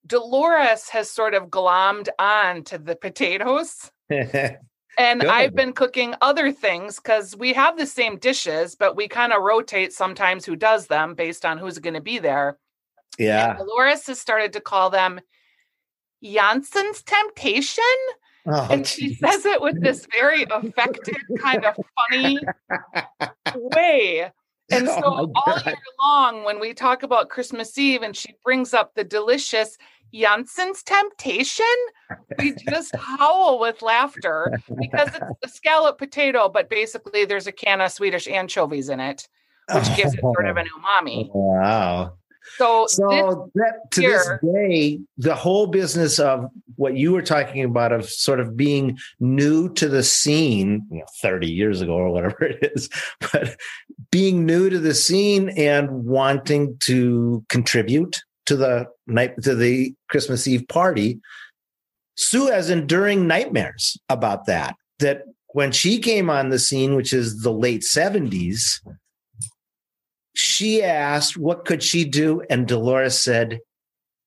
Dolores 0.05 0.89
has 0.89 1.09
sort 1.09 1.33
of 1.33 1.47
glommed 1.47 2.09
on 2.19 2.63
to 2.65 2.77
the 2.77 2.95
potatoes. 3.01 3.91
and 4.09 5.21
Good. 5.21 5.29
I've 5.29 5.55
been 5.55 5.73
cooking 5.73 6.15
other 6.21 6.51
things 6.51 6.97
because 6.97 7.35
we 7.35 7.53
have 7.53 7.77
the 7.77 7.85
same 7.85 8.17
dishes, 8.17 8.75
but 8.75 8.95
we 8.95 9.07
kind 9.07 9.31
of 9.31 9.41
rotate 9.41 9.93
sometimes 9.93 10.45
who 10.45 10.55
does 10.55 10.88
them 10.88 11.15
based 11.15 11.45
on 11.45 11.57
who's 11.57 11.79
going 11.79 11.93
to 11.93 12.01
be 12.01 12.19
there. 12.19 12.57
Yeah. 13.17 13.51
And 13.51 13.59
Dolores 13.59 14.07
has 14.07 14.19
started 14.19 14.53
to 14.53 14.62
call 14.62 14.89
them 14.89 15.21
Jansson's 16.23 17.03
Temptation. 17.03 17.83
Oh, 18.45 18.67
and 18.69 18.85
she 18.85 19.13
says 19.15 19.45
it 19.45 19.62
with 19.62 19.81
this 19.81 20.05
very 20.12 20.43
affected, 20.51 21.15
kind 21.39 21.63
of 21.63 21.77
funny 22.09 22.38
way. 23.55 24.31
And 24.72 24.88
oh 24.88 25.00
so 25.00 25.03
oh 25.05 25.32
all 25.36 25.60
year 25.65 25.75
long, 26.01 26.46
when 26.46 26.60
we 26.60 26.74
talk 26.74 27.03
about 27.03 27.29
Christmas 27.29 27.77
Eve 27.77 28.01
and 28.01 28.15
she 28.15 28.34
brings 28.43 28.74
up 28.74 28.96
the 28.96 29.03
delicious 29.03 29.77
Jansson's 30.13 30.84
Temptation, 30.84 31.65
we 32.39 32.55
just 32.70 32.96
howl 33.00 33.60
with 33.60 33.82
laughter 33.82 34.58
because 34.79 35.10
it's 35.10 35.25
a 35.43 35.50
scallop 35.50 35.98
potato, 35.98 36.48
but 36.50 36.70
basically 36.70 37.25
there's 37.25 37.48
a 37.48 37.51
can 37.51 37.82
of 37.82 37.91
Swedish 37.91 38.27
anchovies 38.27 38.89
in 38.89 39.00
it, 39.00 39.27
which 39.74 39.96
gives 39.96 40.13
it 40.13 40.22
sort 40.22 40.48
of 40.48 40.58
an 40.58 40.67
umami. 40.79 41.29
Wow. 41.34 42.13
So, 42.58 42.86
so 42.88 43.51
that, 43.55 43.91
to 43.91 44.01
year- 44.01 44.39
this 44.41 44.53
day, 44.53 45.00
the 45.17 45.36
whole 45.36 45.67
business 45.67 46.20
of 46.20 46.50
what 46.75 46.96
you 46.96 47.12
were 47.12 47.22
talking 47.22 47.63
about 47.63 47.92
of 47.92 48.10
sort 48.10 48.39
of 48.39 48.56
being 48.58 48.98
new 49.20 49.74
to 49.74 49.88
the 49.88 50.03
scene, 50.03 50.86
you 50.92 51.00
know, 51.00 51.06
30 51.22 51.50
years 51.50 51.82
ago 51.82 51.94
or 51.94 52.12
whatever 52.12 52.44
it 52.46 52.72
is, 52.75 52.89
but 53.32 53.56
being 54.12 54.46
new 54.46 54.70
to 54.70 54.80
the 54.80 54.94
scene 54.94 55.50
and 55.50 55.89
wanting 56.06 56.77
to 56.80 57.44
contribute 57.50 58.22
to 58.46 58.56
the 58.56 58.88
night 59.08 59.42
to 59.44 59.56
the 59.56 59.94
Christmas 60.10 60.48
Eve 60.48 60.68
party. 60.68 61.20
Sue 62.15 62.48
has 62.48 62.70
enduring 62.70 63.27
nightmares 63.27 63.98
about 64.10 64.46
that. 64.46 64.75
That 65.00 65.24
when 65.50 65.72
she 65.72 66.00
came 66.00 66.30
on 66.30 66.50
the 66.50 66.60
scene, 66.60 66.96
which 66.96 67.13
is 67.13 67.42
the 67.42 67.51
late 67.51 67.82
70s, 67.82 68.80
she 70.36 70.84
asked 70.84 71.38
what 71.38 71.65
could 71.65 71.84
she 71.84 72.06
do 72.06 72.42
and 72.50 72.68
dolores 72.68 73.22
said 73.22 73.60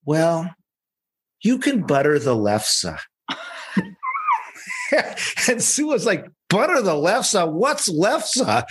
well 0.04 0.54
you 1.42 1.58
can 1.58 1.82
butter 1.82 2.18
the 2.18 2.34
lefse 2.34 2.98
and 5.48 5.62
sue 5.62 5.88
was 5.88 6.06
like 6.06 6.26
butter 6.48 6.80
the 6.82 6.92
lefse 6.92 7.50
what's 7.52 7.88
lefse 7.88 8.64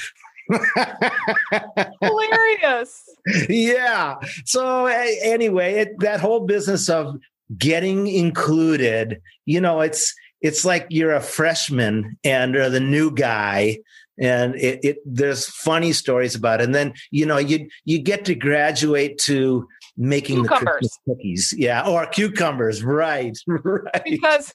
hilarious. 2.02 3.04
yeah. 3.50 4.16
So 4.46 4.86
anyway 4.86 5.74
it, 5.74 6.00
that 6.00 6.20
whole 6.20 6.46
business 6.46 6.88
of 6.88 7.18
getting 7.58 8.08
included 8.08 9.22
you 9.46 9.60
know 9.60 9.82
it's 9.82 10.14
it's 10.42 10.64
like 10.64 10.86
you're 10.90 11.14
a 11.14 11.22
freshman 11.22 12.18
and 12.24 12.56
are 12.56 12.70
the 12.70 12.80
new 12.80 13.10
guy 13.10 13.80
and 14.20 14.56
it, 14.56 14.80
it 14.84 14.98
there's 15.06 15.48
funny 15.48 15.92
stories 15.92 16.36
about 16.36 16.62
it. 16.62 16.66
And 16.66 16.76
then 16.76 16.94
you 17.12 17.26
know 17.26 17.38
you 17.38 17.68
you 17.84 18.00
get 18.00 18.26
to 18.26 18.36
graduate 18.36 19.18
to 19.20 19.68
making 19.98 20.44
the 20.44 20.50
Cucumbers. 20.50 20.74
Christmas 20.74 21.00
cookies 21.08 21.54
yeah 21.58 21.88
or 21.88 22.06
cucumbers 22.06 22.84
right 22.84 23.38
right 23.48 24.04
because 24.04 24.54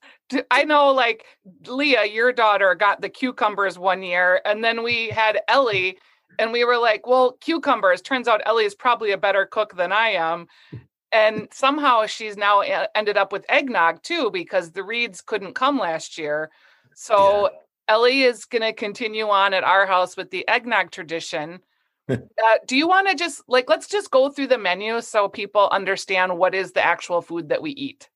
I 0.50 0.64
know 0.64 0.92
like 0.92 1.24
Leah, 1.66 2.06
your 2.06 2.32
daughter 2.32 2.74
got 2.74 3.00
the 3.00 3.08
cucumbers 3.08 3.78
one 3.78 4.02
year, 4.02 4.40
and 4.44 4.62
then 4.62 4.82
we 4.82 5.08
had 5.08 5.40
Ellie, 5.48 5.98
and 6.38 6.52
we 6.52 6.64
were 6.64 6.78
like, 6.78 7.06
well, 7.06 7.36
cucumbers. 7.40 8.00
Turns 8.00 8.28
out 8.28 8.42
Ellie 8.46 8.64
is 8.64 8.74
probably 8.74 9.12
a 9.12 9.18
better 9.18 9.46
cook 9.46 9.76
than 9.76 9.92
I 9.92 10.10
am. 10.10 10.46
And 11.12 11.48
somehow 11.52 12.06
she's 12.06 12.36
now 12.36 12.62
e- 12.62 12.86
ended 12.94 13.16
up 13.16 13.32
with 13.32 13.44
eggnog 13.48 14.02
too 14.02 14.30
because 14.30 14.70
the 14.70 14.84
Reeds 14.84 15.20
couldn't 15.20 15.54
come 15.54 15.78
last 15.78 16.18
year. 16.18 16.50
So 16.94 17.50
Ellie 17.88 18.22
is 18.22 18.44
going 18.44 18.62
to 18.62 18.72
continue 18.72 19.28
on 19.28 19.52
at 19.52 19.64
our 19.64 19.86
house 19.86 20.16
with 20.16 20.30
the 20.30 20.46
eggnog 20.46 20.92
tradition. 20.92 21.60
Uh, 22.12 22.58
do 22.66 22.76
you 22.76 22.88
want 22.88 23.08
to 23.08 23.14
just 23.14 23.42
like 23.48 23.68
let's 23.68 23.86
just 23.86 24.10
go 24.10 24.30
through 24.30 24.48
the 24.48 24.58
menu 24.58 25.00
so 25.00 25.28
people 25.28 25.68
understand 25.70 26.38
what 26.38 26.54
is 26.54 26.72
the 26.72 26.84
actual 26.84 27.22
food 27.22 27.48
that 27.48 27.62
we 27.62 27.70
eat? 27.72 28.08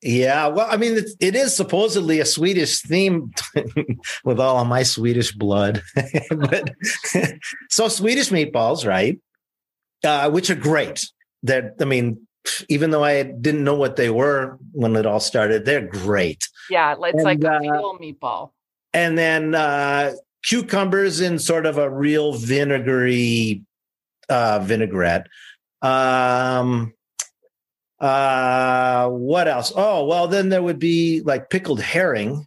Yeah, 0.00 0.46
well, 0.46 0.68
I 0.70 0.76
mean, 0.76 0.96
it, 0.96 1.10
it 1.18 1.34
is 1.34 1.56
supposedly 1.56 2.20
a 2.20 2.24
Swedish 2.24 2.82
theme 2.82 3.32
with 4.24 4.38
all 4.38 4.58
of 4.58 4.68
my 4.68 4.84
Swedish 4.84 5.32
blood. 5.32 5.82
but 6.30 6.70
so 7.68 7.88
Swedish 7.88 8.30
meatballs, 8.30 8.86
right? 8.86 9.18
Uh, 10.04 10.30
which 10.30 10.50
are 10.50 10.54
great. 10.54 11.04
That 11.42 11.74
I 11.80 11.84
mean, 11.84 12.28
even 12.68 12.90
though 12.90 13.02
I 13.02 13.24
didn't 13.24 13.64
know 13.64 13.74
what 13.74 13.96
they 13.96 14.10
were 14.10 14.58
when 14.72 14.94
it 14.94 15.06
all 15.06 15.20
started, 15.20 15.64
they're 15.64 15.86
great. 15.86 16.48
Yeah, 16.70 16.94
it's 16.96 17.14
And, 17.14 17.24
like 17.24 17.42
a 17.42 17.56
uh, 17.56 17.98
meatball. 17.98 18.50
And 18.94 19.18
then 19.18 19.54
uh, 19.54 20.12
cucumbers 20.44 21.20
in 21.20 21.38
sort 21.38 21.66
of 21.66 21.78
a 21.78 21.90
real 21.90 22.32
vinegary 22.34 23.62
uh, 24.28 24.60
vinaigrette. 24.60 25.26
Um, 25.82 26.94
uh, 28.00 29.08
what 29.08 29.48
else? 29.48 29.72
Oh, 29.74 30.04
well, 30.06 30.28
then 30.28 30.48
there 30.48 30.62
would 30.62 30.78
be 30.78 31.20
like 31.24 31.50
pickled 31.50 31.80
herring. 31.80 32.46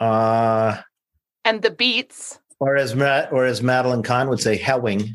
Uh, 0.00 0.80
And 1.44 1.62
the 1.62 1.70
beets. 1.70 2.38
or 2.58 2.76
as 2.76 2.94
Ma- 2.94 3.26
or 3.30 3.44
as 3.44 3.62
Madeline 3.62 4.02
Kahn 4.02 4.28
would 4.28 4.40
say, 4.40 4.56
hewing. 4.56 5.14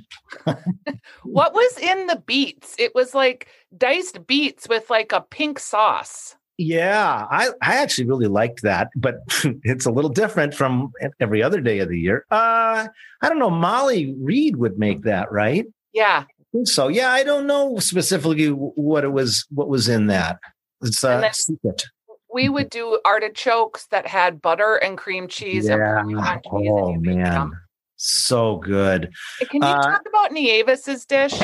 What 1.23 1.53
was 1.53 1.77
in 1.77 2.07
the 2.07 2.21
beets? 2.25 2.75
It 2.79 2.93
was 2.95 3.13
like 3.13 3.47
diced 3.77 4.25
beets 4.27 4.69
with 4.69 4.89
like 4.89 5.11
a 5.11 5.21
pink 5.21 5.59
sauce. 5.59 6.35
Yeah, 6.57 7.27
I, 7.29 7.49
I 7.61 7.75
actually 7.75 8.07
really 8.07 8.27
liked 8.27 8.63
that, 8.63 8.89
but 8.95 9.19
it's 9.63 9.85
a 9.85 9.91
little 9.91 10.09
different 10.09 10.55
from 10.55 10.91
every 11.19 11.43
other 11.43 11.61
day 11.61 11.79
of 11.79 11.89
the 11.89 11.99
year. 11.99 12.25
Uh, 12.31 12.87
I 13.21 13.29
don't 13.29 13.37
know. 13.37 13.51
Molly 13.51 14.15
Reed 14.19 14.55
would 14.55 14.79
make 14.79 15.03
that, 15.03 15.31
right? 15.31 15.65
Yeah. 15.93 16.23
So. 16.63 16.87
Yeah, 16.87 17.11
I 17.11 17.23
don't 17.23 17.45
know 17.45 17.77
specifically 17.77 18.47
what 18.49 19.03
it 19.03 19.11
was. 19.11 19.45
What 19.51 19.67
was 19.69 19.87
in 19.87 20.07
that? 20.07 20.39
It's 20.81 21.03
a 21.03 21.29
secret. 21.31 21.85
We 22.33 22.49
would 22.49 22.69
do 22.69 22.99
artichokes 23.05 23.87
that 23.91 24.07
had 24.07 24.41
butter 24.41 24.75
and 24.75 24.97
cream 24.97 25.27
cheese 25.27 25.67
and 25.67 25.79
Yeah. 25.79 25.95
Parmesan 25.95 26.41
cheese. 26.43 26.69
Oh 26.71 26.93
and 26.93 27.01
man, 27.03 27.51
so 27.95 28.57
good. 28.57 29.11
Can 29.39 29.61
you 29.61 29.67
Uh, 29.67 29.81
talk 29.81 30.03
about 30.07 30.31
Nievis's 30.31 31.05
dish? 31.05 31.39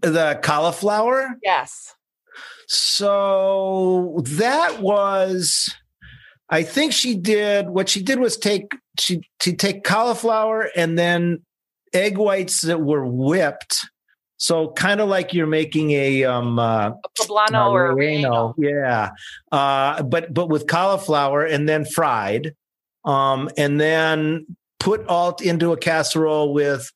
The 0.00 0.38
cauliflower. 0.42 1.36
Yes. 1.42 1.94
So 2.66 4.20
that 4.24 4.80
was, 4.80 5.74
I 6.48 6.62
think 6.62 6.92
she 6.92 7.14
did 7.16 7.68
what 7.70 7.88
she 7.88 8.02
did 8.02 8.18
was 8.18 8.36
take 8.36 8.72
she 8.98 9.22
to 9.40 9.52
take 9.52 9.84
cauliflower 9.84 10.70
and 10.76 10.98
then 10.98 11.42
egg 11.92 12.18
whites 12.18 12.62
that 12.62 12.80
were 12.80 13.04
whipped. 13.04 13.88
So 14.36 14.72
kind 14.72 15.00
of 15.00 15.08
like 15.08 15.32
you're 15.32 15.46
making 15.46 15.92
a 15.92 16.24
um 16.24 16.58
uh, 16.58 16.90
A 16.90 17.08
poblano 17.18 17.70
or 17.70 17.90
a 17.92 17.94
relleno. 17.94 18.54
yeah, 18.58 19.10
uh, 19.52 20.02
but 20.02 20.34
but 20.34 20.48
with 20.48 20.66
cauliflower 20.66 21.44
and 21.44 21.68
then 21.68 21.84
fried, 21.84 22.54
um, 23.04 23.48
and 23.56 23.80
then 23.80 24.46
put 24.80 25.06
all 25.06 25.36
into 25.42 25.72
a 25.72 25.76
casserole 25.76 26.52
with 26.52 26.90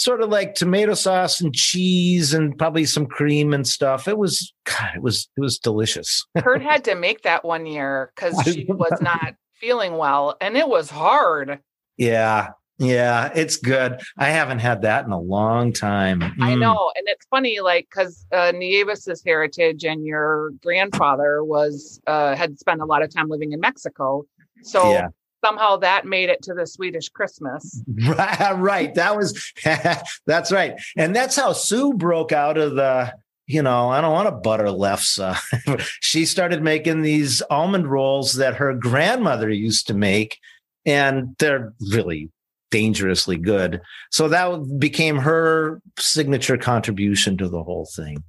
sort 0.00 0.22
of 0.22 0.30
like 0.30 0.54
tomato 0.54 0.94
sauce 0.94 1.42
and 1.42 1.54
cheese 1.54 2.32
and 2.32 2.56
probably 2.56 2.86
some 2.86 3.06
cream 3.06 3.52
and 3.52 3.66
stuff. 3.68 4.08
It 4.08 4.16
was 4.16 4.52
God, 4.64 4.92
it 4.96 5.02
was 5.02 5.28
it 5.36 5.40
was 5.40 5.58
delicious. 5.58 6.24
Kurt 6.38 6.62
had 6.62 6.84
to 6.84 6.94
make 6.94 7.22
that 7.22 7.44
one 7.44 7.66
year 7.66 8.10
because 8.16 8.40
she 8.44 8.64
was 8.64 8.98
not 9.02 9.34
feeling 9.60 9.96
well 9.98 10.36
and 10.40 10.56
it 10.56 10.66
was 10.68 10.88
hard. 10.90 11.58
yeah, 11.98 12.48
yeah, 12.78 13.30
it's 13.34 13.58
good. 13.58 14.00
I 14.16 14.30
haven't 14.30 14.60
had 14.60 14.80
that 14.82 15.04
in 15.04 15.12
a 15.12 15.20
long 15.20 15.74
time. 15.74 16.22
I 16.40 16.52
Mm. 16.54 16.60
know. 16.60 16.90
And 16.96 17.06
it's 17.08 17.26
funny, 17.26 17.60
like, 17.60 17.86
because 17.90 18.24
uh, 18.32 18.52
Nievis's 18.54 19.22
heritage 19.22 19.84
and 19.84 20.06
your 20.06 20.52
grandfather 20.62 21.44
was, 21.44 22.00
uh, 22.06 22.34
had 22.34 22.58
spent 22.58 22.80
a 22.80 22.86
lot 22.86 23.02
of 23.02 23.12
time 23.14 23.28
living 23.28 23.52
in 23.52 23.60
Mexico. 23.60 24.24
So 24.62 24.90
Yeah. 24.92 25.08
Somehow 25.44 25.76
that 25.78 26.06
made 26.06 26.28
it 26.28 26.42
to 26.42 26.54
the 26.54 26.66
Swedish 26.66 27.08
Christmas. 27.08 27.82
Right, 28.06 28.52
right. 28.56 28.94
That 28.94 29.16
was 29.16 29.52
that's 30.26 30.52
right. 30.52 30.74
And 30.96 31.14
that's 31.16 31.36
how 31.36 31.52
Sue 31.52 31.94
broke 31.94 32.32
out 32.32 32.58
of 32.58 32.74
the, 32.76 33.12
you 33.46 33.62
know, 33.62 33.88
I 33.88 34.00
don't 34.00 34.12
want 34.12 34.28
to 34.28 34.32
butter 34.32 34.66
lefse. 34.66 35.18
Uh, 35.66 35.76
she 36.00 36.24
started 36.26 36.62
making 36.62 37.02
these 37.02 37.42
almond 37.50 37.90
rolls 37.90 38.34
that 38.34 38.56
her 38.56 38.74
grandmother 38.74 39.50
used 39.50 39.86
to 39.88 39.94
make, 39.94 40.38
and 40.84 41.34
they're 41.38 41.72
really 41.92 42.30
dangerously 42.70 43.36
good. 43.36 43.80
So 44.10 44.28
that 44.28 44.78
became 44.78 45.16
her 45.18 45.80
signature 45.98 46.56
contribution 46.56 47.36
to 47.38 47.48
the 47.48 47.62
whole 47.62 47.88
thing. 47.96 48.22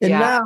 And 0.00 0.10
Yeah. 0.10 0.18
now 0.18 0.42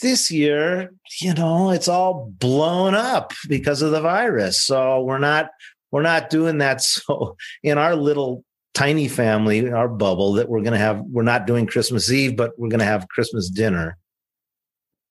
this 0.00 0.30
year, 0.30 0.92
you 1.20 1.34
know, 1.34 1.70
it's 1.70 1.88
all 1.88 2.32
blown 2.38 2.94
up 2.94 3.32
because 3.48 3.82
of 3.82 3.90
the 3.90 4.00
virus. 4.00 4.62
So 4.62 5.02
we're 5.02 5.18
not 5.18 5.50
we're 5.90 6.02
not 6.02 6.30
doing 6.30 6.58
that. 6.58 6.82
So 6.82 7.36
in 7.62 7.78
our 7.78 7.94
little 7.94 8.44
tiny 8.74 9.08
family, 9.08 9.70
our 9.70 9.88
bubble, 9.88 10.32
that 10.34 10.48
we're 10.48 10.62
going 10.62 10.72
to 10.72 10.78
have, 10.78 11.00
we're 11.00 11.22
not 11.22 11.46
doing 11.46 11.66
Christmas 11.66 12.10
Eve, 12.10 12.36
but 12.36 12.52
we're 12.58 12.68
going 12.68 12.80
to 12.80 12.86
have 12.86 13.08
Christmas 13.08 13.50
dinner. 13.50 13.98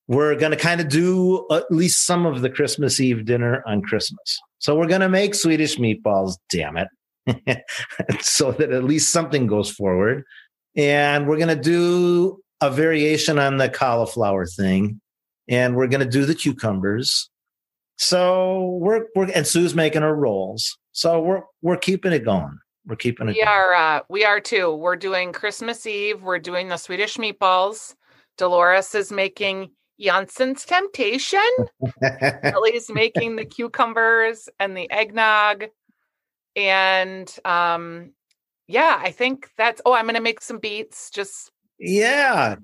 We're 0.07 0.35
going 0.35 0.51
to 0.51 0.57
kind 0.57 0.81
of 0.81 0.89
do 0.89 1.45
at 1.51 1.71
least 1.71 2.05
some 2.05 2.25
of 2.25 2.41
the 2.41 2.49
Christmas 2.49 2.99
Eve 2.99 3.25
dinner 3.25 3.63
on 3.67 3.81
Christmas. 3.81 4.39
So 4.59 4.75
we're 4.75 4.87
going 4.87 5.01
to 5.01 5.09
make 5.09 5.35
Swedish 5.35 5.77
meatballs, 5.77 6.37
damn 6.49 6.77
it, 6.77 6.89
so 8.21 8.51
that 8.51 8.71
at 8.71 8.83
least 8.83 9.13
something 9.13 9.47
goes 9.47 9.69
forward. 9.69 10.23
And 10.75 11.27
we're 11.27 11.37
going 11.37 11.55
to 11.55 11.61
do 11.61 12.41
a 12.61 12.69
variation 12.69 13.39
on 13.39 13.57
the 13.57 13.69
cauliflower 13.69 14.45
thing. 14.45 15.01
And 15.47 15.75
we're 15.75 15.87
going 15.87 16.05
to 16.05 16.09
do 16.09 16.25
the 16.25 16.35
cucumbers. 16.35 17.29
So 17.97 18.77
we're 18.81 19.05
we're 19.15 19.29
and 19.31 19.45
Sue's 19.45 19.75
making 19.75 20.01
her 20.01 20.15
rolls. 20.15 20.77
So 20.91 21.21
we're 21.21 21.41
we're 21.61 21.77
keeping 21.77 22.13
it 22.13 22.25
going. 22.25 22.57
We're 22.85 22.95
keeping 22.95 23.29
it. 23.29 23.35
We 23.35 23.43
are, 23.43 23.73
uh, 23.73 24.01
we 24.09 24.25
are 24.25 24.39
too. 24.39 24.73
We're 24.73 24.95
doing 24.95 25.33
Christmas 25.33 25.85
Eve. 25.85 26.23
We're 26.23 26.39
doing 26.39 26.67
the 26.67 26.77
Swedish 26.77 27.17
meatballs. 27.17 27.95
Dolores 28.37 28.95
is 28.95 29.11
making 29.11 29.69
Jansson's 29.99 30.65
Temptation. 30.65 31.39
Ellie's 32.43 32.89
making 32.89 33.35
the 33.35 33.45
cucumbers 33.45 34.49
and 34.59 34.75
the 34.75 34.89
eggnog. 34.89 35.65
And 36.55 37.33
um, 37.45 38.13
yeah, 38.67 38.99
I 38.99 39.11
think 39.11 39.49
that's, 39.57 39.81
oh, 39.85 39.93
I'm 39.93 40.05
going 40.05 40.15
to 40.15 40.21
make 40.21 40.41
some 40.41 40.57
beets. 40.57 41.11
Just 41.11 41.50
Yeah. 41.81 42.55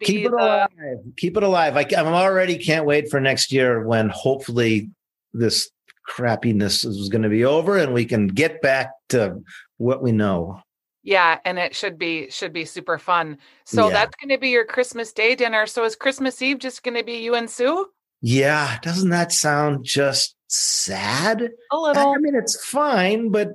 Keep 0.00 0.26
it 0.26 0.30
the... 0.30 0.36
alive. 0.36 0.68
Keep 1.16 1.36
it 1.36 1.42
alive. 1.42 1.76
I, 1.76 1.86
I'm 1.96 2.06
already 2.06 2.58
can't 2.58 2.86
wait 2.86 3.10
for 3.10 3.20
next 3.20 3.52
year 3.52 3.86
when 3.86 4.08
hopefully 4.08 4.90
this 5.32 5.70
crappiness 6.08 6.84
is 6.84 7.08
going 7.08 7.22
to 7.22 7.28
be 7.28 7.44
over 7.44 7.76
and 7.76 7.94
we 7.94 8.04
can 8.04 8.28
get 8.28 8.60
back 8.60 8.90
to 9.10 9.42
what 9.76 10.02
we 10.02 10.12
know. 10.12 10.60
Yeah, 11.04 11.38
and 11.44 11.58
it 11.58 11.74
should 11.74 11.98
be 11.98 12.30
should 12.30 12.52
be 12.52 12.64
super 12.64 12.96
fun. 12.96 13.38
So 13.64 13.88
yeah. 13.88 13.92
that's 13.92 14.16
going 14.16 14.28
to 14.28 14.38
be 14.38 14.50
your 14.50 14.64
Christmas 14.64 15.12
Day 15.12 15.34
dinner. 15.34 15.66
So 15.66 15.84
is 15.84 15.96
Christmas 15.96 16.40
Eve 16.40 16.58
just 16.58 16.84
going 16.84 16.96
to 16.96 17.02
be 17.02 17.14
you 17.14 17.34
and 17.34 17.50
Sue? 17.50 17.86
Yeah, 18.20 18.78
doesn't 18.82 19.10
that 19.10 19.32
sound 19.32 19.84
just 19.84 20.36
sad? 20.46 21.50
A 21.72 21.76
little. 21.76 22.12
I 22.12 22.18
mean, 22.18 22.36
it's 22.36 22.64
fine, 22.64 23.30
but 23.30 23.54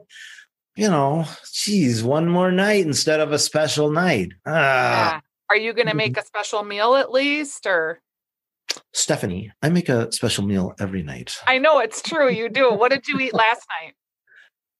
you 0.77 0.88
know, 0.88 1.25
geez, 1.51 2.03
one 2.03 2.29
more 2.29 2.51
night 2.51 2.86
instead 2.86 3.19
of 3.19 3.31
a 3.31 3.39
special 3.39 3.89
night. 3.89 4.29
Ah. 4.46 5.15
Yeah. 5.15 5.19
Are 5.50 5.57
you 5.57 5.74
going 5.74 5.88
to 5.88 5.96
make 5.96 6.13
mm-hmm. 6.13 6.19
a 6.19 6.25
special 6.25 6.63
meal 6.63 6.96
at 6.96 7.12
least, 7.12 7.65
or? 7.65 8.00
Stephanie, 8.93 9.51
I 9.63 9.69
make 9.69 9.89
a 9.89 10.12
special 10.12 10.46
meal 10.46 10.75
every 10.79 11.01
night. 11.01 11.36
I 11.48 11.57
know 11.57 11.79
it's 11.79 12.01
true. 12.01 12.29
You 12.29 12.48
do. 12.48 12.72
What 12.72 12.91
did 12.91 13.07
you 13.07 13.19
eat 13.19 13.34
last 13.34 13.65
night? 13.81 13.93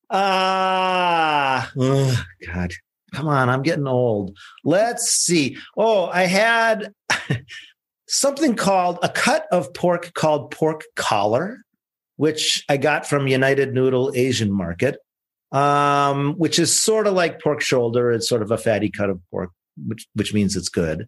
Ah, 0.10 1.72
oh, 1.78 2.24
God. 2.46 2.72
Come 3.14 3.28
on, 3.28 3.50
I'm 3.50 3.64
getting 3.64 3.88
old. 3.88 4.38
Let's 4.64 5.10
see. 5.10 5.58
Oh, 5.78 6.08
I 6.08 6.24
had 6.24 6.94
something 8.08 8.56
called 8.56 9.00
a 9.02 9.10
cut 9.10 9.48
of 9.52 9.74
pork 9.74 10.14
called 10.14 10.52
pork 10.52 10.84
collar, 10.96 11.60
which 12.18 12.64
I 12.70 12.78
got 12.78 13.08
from 13.08 13.28
United 13.28 13.74
Noodle 13.74 14.12
Asian 14.14 14.52
Market, 14.52 14.98
um, 15.52 16.34
which 16.34 16.60
is 16.60 16.80
sort 16.80 17.08
of 17.08 17.14
like 17.14 17.42
pork 17.42 17.62
shoulder. 17.62 18.12
It's 18.12 18.28
sort 18.28 18.42
of 18.42 18.52
a 18.52 18.58
fatty 18.58 18.90
cut 18.90 19.10
of 19.10 19.22
pork, 19.32 19.52
which 19.86 20.08
which 20.14 20.34
means 20.34 20.56
it's 20.56 20.70
good. 20.70 21.08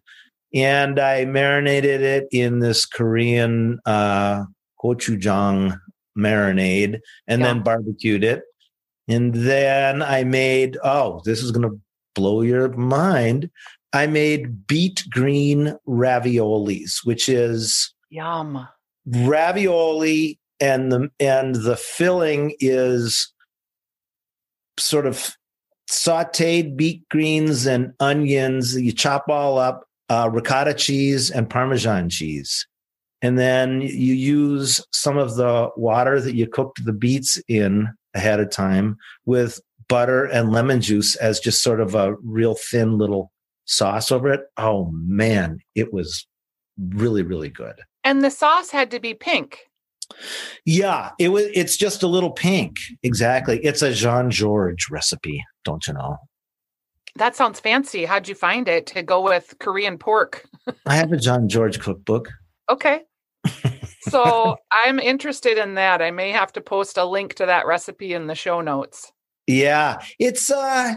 And 0.54 0.98
I 0.98 1.24
marinated 1.26 2.00
it 2.00 2.26
in 2.32 2.58
this 2.58 2.84
Korean 2.84 3.78
uh, 3.86 4.44
gochujang 4.82 5.78
marinade, 6.18 6.98
and 7.28 7.40
yeah. 7.40 7.46
then 7.46 7.62
barbecued 7.62 8.24
it. 8.24 8.42
And 9.08 9.34
then 9.34 10.02
I 10.02 10.24
made, 10.24 10.78
oh, 10.84 11.20
this 11.24 11.42
is 11.42 11.50
going 11.50 11.68
to 11.68 11.80
blow 12.14 12.42
your 12.42 12.68
mind. 12.68 13.50
I 13.92 14.06
made 14.06 14.66
beet 14.66 15.04
green 15.10 15.76
raviolis, 15.86 17.04
which 17.04 17.28
is 17.28 17.92
yum 18.08 18.68
ravioli, 19.06 20.38
and 20.60 20.92
the 20.92 21.08
and 21.18 21.56
the 21.56 21.76
filling 21.76 22.54
is 22.60 23.32
sort 24.80 25.06
of 25.06 25.36
sautéed 25.90 26.76
beet 26.76 27.08
greens 27.08 27.66
and 27.66 27.92
onions. 28.00 28.80
You 28.80 28.92
chop 28.92 29.28
all 29.28 29.58
up, 29.58 29.84
uh, 30.08 30.30
ricotta 30.32 30.74
cheese 30.74 31.30
and 31.30 31.50
Parmesan 31.50 32.08
cheese, 32.08 32.66
and 33.22 33.38
then 33.38 33.80
you 33.82 34.14
use 34.14 34.80
some 34.92 35.18
of 35.18 35.36
the 35.36 35.70
water 35.76 36.20
that 36.20 36.34
you 36.34 36.46
cooked 36.46 36.84
the 36.84 36.92
beets 36.92 37.40
in 37.48 37.88
ahead 38.14 38.40
of 38.40 38.50
time 38.50 38.96
with 39.24 39.60
butter 39.88 40.24
and 40.24 40.52
lemon 40.52 40.80
juice 40.80 41.16
as 41.16 41.40
just 41.40 41.62
sort 41.62 41.80
of 41.80 41.94
a 41.94 42.14
real 42.22 42.54
thin 42.54 42.96
little 42.98 43.32
sauce 43.64 44.10
over 44.10 44.32
it. 44.32 44.42
Oh 44.56 44.90
man, 44.92 45.58
it 45.74 45.92
was 45.92 46.26
really 46.78 47.22
really 47.22 47.50
good. 47.50 47.80
And 48.04 48.24
the 48.24 48.30
sauce 48.30 48.70
had 48.70 48.90
to 48.92 49.00
be 49.00 49.14
pink. 49.14 49.69
Yeah, 50.64 51.10
it 51.18 51.28
was 51.28 51.46
it's 51.54 51.76
just 51.76 52.02
a 52.02 52.06
little 52.06 52.30
pink. 52.30 52.76
Exactly. 53.02 53.58
It's 53.64 53.82
a 53.82 53.92
Jean 53.92 54.30
George 54.30 54.88
recipe, 54.90 55.42
don't 55.64 55.86
you 55.86 55.94
know? 55.94 56.16
That 57.16 57.34
sounds 57.34 57.58
fancy. 57.58 58.04
How'd 58.04 58.28
you 58.28 58.34
find 58.34 58.68
it 58.68 58.86
to 58.88 59.02
go 59.02 59.20
with 59.20 59.54
Korean 59.58 59.98
pork? 59.98 60.46
I 60.86 60.94
have 60.94 61.12
a 61.12 61.16
Jean 61.16 61.48
George 61.48 61.80
cookbook. 61.80 62.28
Okay 62.70 63.02
so 64.02 64.56
I'm 64.72 64.98
interested 64.98 65.58
in 65.58 65.74
that. 65.74 66.02
I 66.02 66.10
may 66.10 66.30
have 66.30 66.52
to 66.52 66.60
post 66.60 66.96
a 66.96 67.04
link 67.04 67.34
to 67.34 67.46
that 67.46 67.66
recipe 67.66 68.12
in 68.12 68.26
the 68.26 68.34
show 68.34 68.60
notes. 68.60 69.12
Yeah, 69.46 69.98
it's 70.18 70.50
uh, 70.50 70.94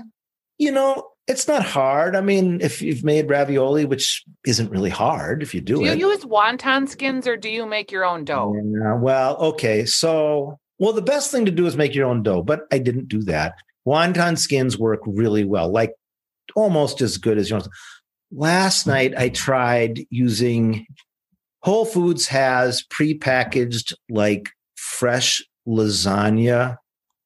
you 0.58 0.72
know, 0.72 1.10
it's 1.28 1.48
not 1.48 1.64
hard. 1.64 2.16
I 2.16 2.22
mean, 2.22 2.60
if 2.62 2.82
you've 2.82 3.04
made 3.04 3.30
ravioli, 3.30 3.86
which 3.86 4.24
isn't 4.46 4.70
really 4.70 4.90
hard 4.90 5.42
if 5.42 5.54
you 5.54 5.62
do, 5.62 5.78
do 5.78 5.86
it. 5.86 5.94
Do 5.94 6.00
you 6.00 6.10
use 6.10 6.26
wonton 6.26 6.88
skins 6.88 7.28
or 7.28 7.38
do 7.38 7.50
you 7.50 7.66
make 7.66 7.92
your 7.92 8.06
own 8.06 8.26
dough? 8.26 8.54
Yeah, 8.56 8.96
well, 8.96 9.38
okay. 9.38 9.86
So, 9.86 10.60
well, 10.80 10.94
the 10.94 11.02
best 11.02 11.32
thing 11.32 11.46
to 11.46 11.52
do 11.52 11.66
is 11.66 11.78
make 11.78 11.96
your 11.96 12.08
own 12.08 12.24
dough, 12.24 12.44
but 12.44 12.68
I 12.72 12.78
didn't 12.78 13.08
do 13.08 13.24
that. 13.24 13.56
Wonton 13.88 14.38
skins 14.38 14.78
work 14.78 15.00
really 15.06 15.46
well, 15.46 15.70
like 15.70 15.94
almost 16.56 17.02
as 17.02 17.18
good 17.18 17.38
as 17.38 17.50
yours. 17.50 17.70
Last 18.32 18.88
night 18.88 19.14
I 19.18 19.30
tried 19.30 20.06
using 20.10 20.86
Whole 21.62 21.86
Foods 21.86 22.28
has 22.28 22.84
prepackaged 22.84 23.94
like 24.10 24.50
fresh 24.76 25.42
lasagna. 25.66 26.78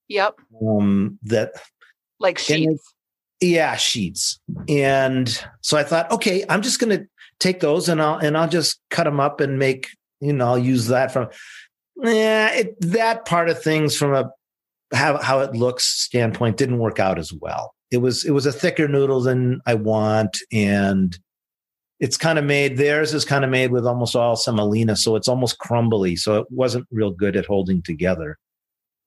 Yep. 0.08 0.36
Um, 0.62 1.18
that 1.24 1.54
like 2.20 2.38
sheets. 2.38 2.94
Yeah, 3.42 3.76
sheets. 3.76 4.40
And 4.68 5.30
so 5.62 5.78
I 5.78 5.84
thought, 5.84 6.12
okay, 6.12 6.44
I'm 6.50 6.62
just 6.62 6.80
going 6.80 6.98
to 6.98 7.08
take 7.40 7.60
those 7.60 7.88
and 7.88 8.02
I'll 8.02 8.18
and 8.18 8.38
I'll 8.38 8.50
just 8.50 8.80
cut 8.90 9.04
them 9.04 9.20
up 9.20 9.42
and 9.42 9.60
make 9.60 9.90
you 10.20 10.34
know 10.34 10.48
I'll 10.48 10.58
use 10.58 10.88
that 10.88 11.12
from. 11.12 11.30
Yeah, 11.98 12.54
it, 12.54 12.80
that 12.82 13.26
part 13.26 13.50
of 13.50 13.62
things 13.62 13.96
from 13.98 14.14
a 14.14 14.32
how 14.94 15.18
how 15.18 15.40
it 15.40 15.54
looks 15.54 15.86
standpoint 15.86 16.58
didn't 16.58 16.80
work 16.80 17.00
out 17.00 17.20
as 17.20 17.34
well. 17.34 17.74
It 17.92 17.98
was 17.98 18.26
it 18.26 18.32
was 18.32 18.46
a 18.46 18.52
thicker 18.52 18.88
noodle 18.88 19.22
than 19.22 19.62
I 19.66 19.76
want, 19.76 20.38
and 20.52 21.18
it's 22.00 22.18
kind 22.18 22.38
of 22.38 22.46
made 22.46 22.78
theirs 22.78 23.14
is 23.14 23.26
kind 23.26 23.44
of 23.44 23.50
made 23.50 23.72
with 23.72 23.86
almost 23.86 24.16
all 24.16 24.36
semolina 24.36 24.96
so 24.96 25.16
it's 25.16 25.28
almost 25.28 25.58
crumbly 25.58 26.16
so 26.16 26.40
it 26.40 26.48
wasn't 26.52 26.86
real 26.92 27.12
good 27.12 27.36
at 27.36 27.46
holding 27.46 27.82
together 27.82 28.38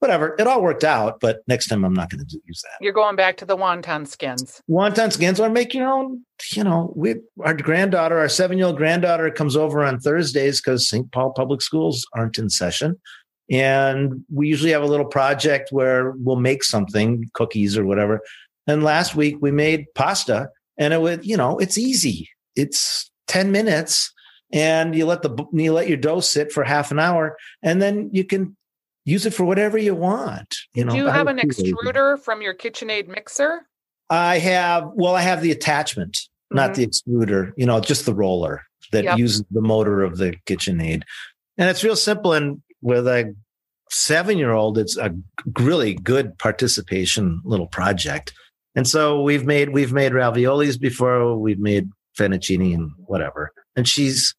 whatever 0.01 0.35
it 0.39 0.47
all 0.47 0.63
worked 0.63 0.85
out 0.85 1.21
but 1.21 1.43
next 1.47 1.69
time 1.69 1.85
i'm 1.85 1.95
not 1.95 2.11
going 2.11 2.27
to 2.27 2.41
use 2.47 2.63
that. 2.63 2.79
You're 2.81 2.93
going 2.93 3.17
back 3.17 3.37
to 3.39 3.45
the 3.45 3.57
wonton 3.57 4.07
skins. 4.07 4.61
Wonton 4.69 5.13
skins 5.13 5.39
or 5.39 5.49
make 5.49 5.73
your 5.73 5.89
own 5.89 6.25
you 6.53 6.65
know 6.65 6.93
we 6.97 7.17
our 7.45 7.55
granddaughter 7.55 8.19
our 8.19 8.29
seven 8.29 8.59
year 8.59 8.67
old 8.67 8.77
granddaughter 8.77 9.31
comes 9.31 9.57
over 9.57 9.85
on 9.85 10.01
thursdays 10.01 10.61
because 10.61 10.89
st 10.89 11.11
paul 11.13 11.33
public 11.33 11.63
schools 11.63 12.07
aren't 12.15 12.39
in 12.39 12.51
session. 12.51 12.99
And 13.53 14.25
we 14.33 14.47
usually 14.47 14.71
have 14.71 14.83
a 14.83 14.87
little 14.87 15.07
project 15.07 15.73
where 15.73 16.13
we'll 16.13 16.37
make 16.37 16.63
something 16.63 17.29
cookies 17.35 17.77
or 17.77 17.85
whatever. 17.85 18.21
And 18.69 18.85
last 18.85 19.17
week 19.17 19.39
we 19.41 19.51
made 19.51 19.87
pasta 19.97 20.51
and 20.79 20.95
it 20.95 21.01
would 21.01 21.27
you 21.27 21.37
know 21.37 21.59
it's 21.59 21.79
easy. 21.79 22.29
It's 22.57 23.11
10 23.29 23.53
minutes 23.53 24.13
and 24.53 24.95
you 24.95 25.07
let 25.07 25.23
the 25.23 25.47
you 25.53 25.73
let 25.73 25.89
your 25.89 25.97
dough 25.97 26.21
sit 26.21 26.53
for 26.53 26.65
half 26.65 26.91
an 26.91 26.99
hour 26.99 27.37
and 27.63 27.81
then 27.81 28.11
you 28.13 28.25
can 28.25 28.57
use 29.05 29.27
it 29.27 29.35
for 29.35 29.45
whatever 29.45 29.79
you 29.79 29.95
want 29.95 30.57
you 30.75 30.85
know 30.85 30.93
do 30.93 30.99
you 30.99 31.07
have 31.07 31.27
an 31.27 31.39
extruder 31.39 32.19
from 32.19 32.43
your 32.43 32.55
KitchenAid 32.55 33.09
mixer 33.09 33.63
i 34.09 34.39
have 34.39 34.91
well 34.95 35.15
i 35.15 35.21
have 35.21 35.43
the 35.43 35.51
attachment 35.51 36.13
mm-hmm. 36.13 36.57
not 36.57 36.75
the 36.75 36.87
extruder 36.87 37.53
you 37.57 37.67
know 37.67 37.81
just 37.81 38.07
the 38.07 38.15
roller 38.15 38.63
that 38.93 39.05
yep. 39.05 39.19
uses 39.19 39.45
the 39.51 39.63
motor 39.63 40.03
of 40.03 40.19
the 40.19 40.35
KitchenAid 40.47 41.03
and 41.59 41.69
it's 41.69 41.85
real 41.85 41.97
simple 41.97 42.33
and 42.33 42.61
with 42.83 43.07
a 43.07 43.35
seven 43.91 44.39
year 44.39 44.53
old 44.53 44.79
it's 44.79 44.97
a 44.97 45.15
really 45.59 45.95
good 45.95 46.37
participation 46.39 47.41
little 47.45 47.67
project 47.67 48.33
and 48.75 48.87
so 48.87 49.23
we've 49.23 49.45
made 49.45 49.71
we've 49.71 49.93
made 49.93 50.13
raviolis 50.13 50.79
before 50.79 51.37
we've 51.37 51.59
made 51.59 51.89
fettuccine 52.21 52.75
and 52.75 52.93
whatever. 53.07 53.53
And 53.77 53.89
she's 53.89 54.35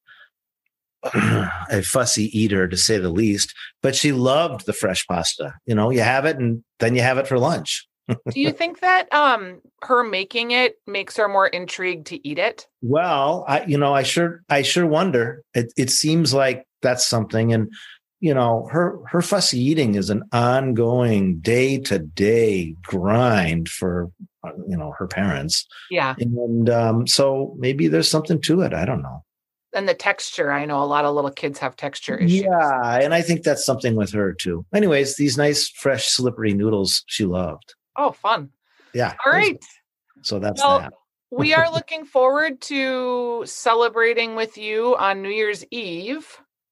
a 1.04 1.82
fussy 1.84 2.38
eater 2.38 2.68
to 2.68 2.78
say 2.78 2.98
the 2.98 3.10
least, 3.10 3.54
but 3.82 3.96
she 3.96 4.12
loved 4.12 4.66
the 4.66 4.74
fresh 4.74 5.06
pasta. 5.08 5.54
You 5.66 5.76
know, 5.76 5.90
you 5.90 6.02
have 6.02 6.26
it 6.26 6.38
and 6.38 6.64
then 6.80 6.96
you 6.96 7.02
have 7.02 7.18
it 7.18 7.28
for 7.28 7.40
lunch. 7.40 7.88
Do 8.08 8.42
you 8.42 8.52
think 8.52 8.82
that 8.82 9.12
um 9.14 9.62
her 9.84 10.04
making 10.04 10.52
it 10.52 10.76
makes 10.86 11.18
her 11.18 11.28
more 11.28 11.48
intrigued 11.48 12.08
to 12.08 12.28
eat 12.28 12.40
it? 12.40 12.68
Well, 12.82 13.46
I 13.48 13.64
you 13.66 13.78
know, 13.78 13.94
I 13.94 14.04
sure 14.04 14.44
I 14.50 14.64
sure 14.64 14.86
wonder. 14.86 15.44
It 15.54 15.72
it 15.78 15.90
seems 15.90 16.34
like 16.34 16.66
that's 16.82 17.08
something 17.08 17.54
and 17.54 17.72
you 18.20 18.36
know, 18.36 18.68
her 18.72 19.00
her 19.08 19.22
fussy 19.22 19.60
eating 19.60 19.96
is 19.96 20.10
an 20.10 20.24
ongoing 20.32 21.40
day 21.40 21.80
to 21.80 22.00
day 22.00 22.76
grind 22.84 23.70
for 23.70 24.12
uh, 24.44 24.52
you 24.68 24.76
know 24.76 24.92
her 24.98 25.06
parents 25.06 25.68
yeah 25.92 26.16
and 26.18 26.68
um, 26.70 27.06
so 27.06 27.56
maybe 27.60 27.88
there's 27.88 28.10
something 28.10 28.42
to 28.42 28.62
it 28.62 28.74
i 28.74 28.86
don't 28.86 29.04
know 29.04 29.24
and 29.73 29.88
the 29.88 29.93
texture 29.93 30.51
i 30.51 30.65
know 30.65 30.81
a 30.81 30.86
lot 30.86 31.05
of 31.05 31.15
little 31.15 31.31
kids 31.31 31.60
have 31.60 31.75
texture 31.75 32.17
issues. 32.17 32.41
Yeah 32.41 32.99
and 32.99 33.13
i 33.13 33.21
think 33.21 33.43
that's 33.43 33.65
something 33.65 33.95
with 33.95 34.12
her 34.12 34.34
too. 34.34 34.65
Anyways 34.73 35.15
these 35.15 35.38
nice 35.38 35.69
fresh 35.69 36.07
slippery 36.07 36.53
noodles 36.53 37.03
she 37.07 37.25
loved. 37.25 37.75
Oh 37.97 38.12
fun. 38.12 38.49
Yeah 38.93 39.15
all 39.25 39.31
right. 39.31 39.63
So 40.21 40.39
that's 40.39 40.62
well, 40.62 40.79
that. 40.79 40.93
we 41.31 41.53
are 41.53 41.71
looking 41.71 42.05
forward 42.05 42.62
to 42.62 43.43
celebrating 43.45 44.36
with 44.36 44.57
you 44.57 44.95
on 44.97 45.21
new 45.21 45.29
year's 45.29 45.65
eve. 45.71 46.27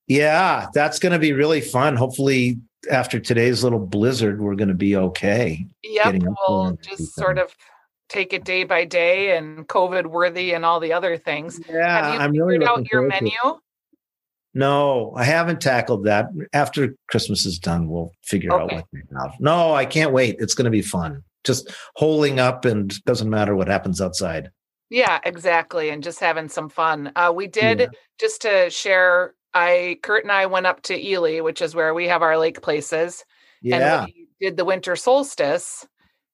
Yeah 0.07 0.67
that's 0.73 0.99
going 0.99 1.13
to 1.13 1.19
be 1.19 1.33
really 1.33 1.62
fun. 1.62 1.95
Hopefully 1.95 2.57
after 2.91 3.19
today's 3.19 3.63
little 3.63 3.79
blizzard, 3.79 4.41
we're 4.41 4.55
going 4.55 4.69
to 4.69 4.73
be 4.73 4.95
okay. 4.95 5.65
Yep, 5.83 6.23
we'll 6.47 6.77
just 6.81 7.13
sort 7.15 7.38
of 7.38 7.55
take 8.10 8.34
it 8.34 8.43
day 8.43 8.63
by 8.63 8.86
day 8.86 9.38
and 9.38 9.67
COVID 9.67 10.08
worthy 10.08 10.54
and 10.54 10.65
all 10.65 10.80
the 10.80 10.93
other 10.93 11.17
things. 11.17 11.60
Yeah, 11.69 12.04
Have 12.06 12.13
you 12.13 12.19
I'm 12.19 12.32
figured 12.32 12.48
really 12.48 12.65
out 12.65 12.91
your 12.91 13.02
forward 13.02 13.12
to 13.12 13.17
it. 13.17 13.24
menu? 13.24 13.60
No, 14.56 15.13
I 15.15 15.24
haven't 15.24 15.62
tackled 15.62 16.06
that. 16.06 16.28
After 16.54 16.95
Christmas 17.08 17.45
is 17.45 17.60
done, 17.60 17.88
we'll 17.88 18.12
figure 18.24 18.52
out 18.54 18.72
what 18.72 18.86
have. 19.22 19.34
No, 19.39 19.74
I 19.74 19.86
can't 19.86 20.12
wait. 20.12 20.38
It's 20.39 20.56
going 20.56 20.65
to 20.65 20.72
be 20.72 20.82
fun. 20.82 21.24
Just 21.43 21.69
holding 21.95 22.39
up 22.39 22.65
and 22.65 22.91
doesn't 23.06 23.30
matter 23.30 23.56
what 23.56 23.67
happens 23.67 24.02
outside. 24.02 24.50
Yeah, 24.89 25.19
exactly. 25.24 25.91
And 25.91 26.04
just 26.04 26.19
having 26.19 26.50
some 26.50 26.67
fun. 26.67 27.12
Uh, 27.15 27.32
we 27.34 27.45
did 27.48 27.80
Yeah. 27.80 27.88
just 28.19 28.41
to 28.41 28.69
share. 28.72 29.36
I 29.54 29.98
Kurt 30.04 30.24
and 30.24 30.32
I 30.32 30.48
went 30.48 30.65
up 30.65 30.82
to 30.84 31.00
Ely, 31.00 31.39
which 31.41 31.62
is 31.62 31.76
where 31.76 31.93
we 31.93 32.08
have 32.08 32.22
our 32.24 32.38
lake 32.38 32.62
places, 32.62 33.24
Yeah. 33.62 34.02
and 34.04 34.13
we 34.13 34.28
did 34.41 34.58
the 34.58 34.65
winter 34.65 34.95
solstice. 34.95 35.88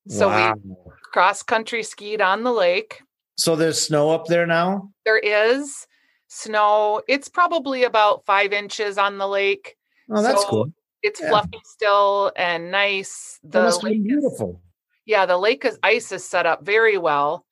So 0.07 0.27
wow. 0.29 0.53
we 0.53 0.73
cross 1.15 1.41
country 1.41 1.81
skied 1.81 2.19
on 2.19 2.43
the 2.43 2.51
lake. 2.51 3.01
so 3.37 3.55
there's 3.55 3.79
snow 3.81 4.09
up 4.11 4.25
there 4.25 4.45
now? 4.45 4.91
There 5.05 5.17
is 5.17 5.87
snow. 6.27 7.01
It's 7.07 7.29
probably 7.29 7.85
about 7.85 8.25
five 8.25 8.51
inches 8.51 8.97
on 8.97 9.17
the 9.17 9.25
lake. 9.25 9.77
Oh, 10.11 10.21
that's 10.21 10.41
So 10.41 10.47
cool. 10.49 10.73
It's 11.03 11.21
Yeah. 11.21 11.29
fluffy 11.29 11.61
still 11.63 12.33
and 12.35 12.69
nice. 12.69 13.39
The 13.45 13.61
must 13.63 13.81
be 13.81 13.91
lake 13.91 13.97
is- 13.99 14.03
beautiful. 14.03 14.61
yeah, 15.05 15.25
the 15.25 15.37
lake 15.37 15.63
is 15.63 15.79
ice 15.83 16.11
is 16.11 16.25
set 16.25 16.45
up 16.45 16.65
very 16.65 16.97
well. 16.97 17.45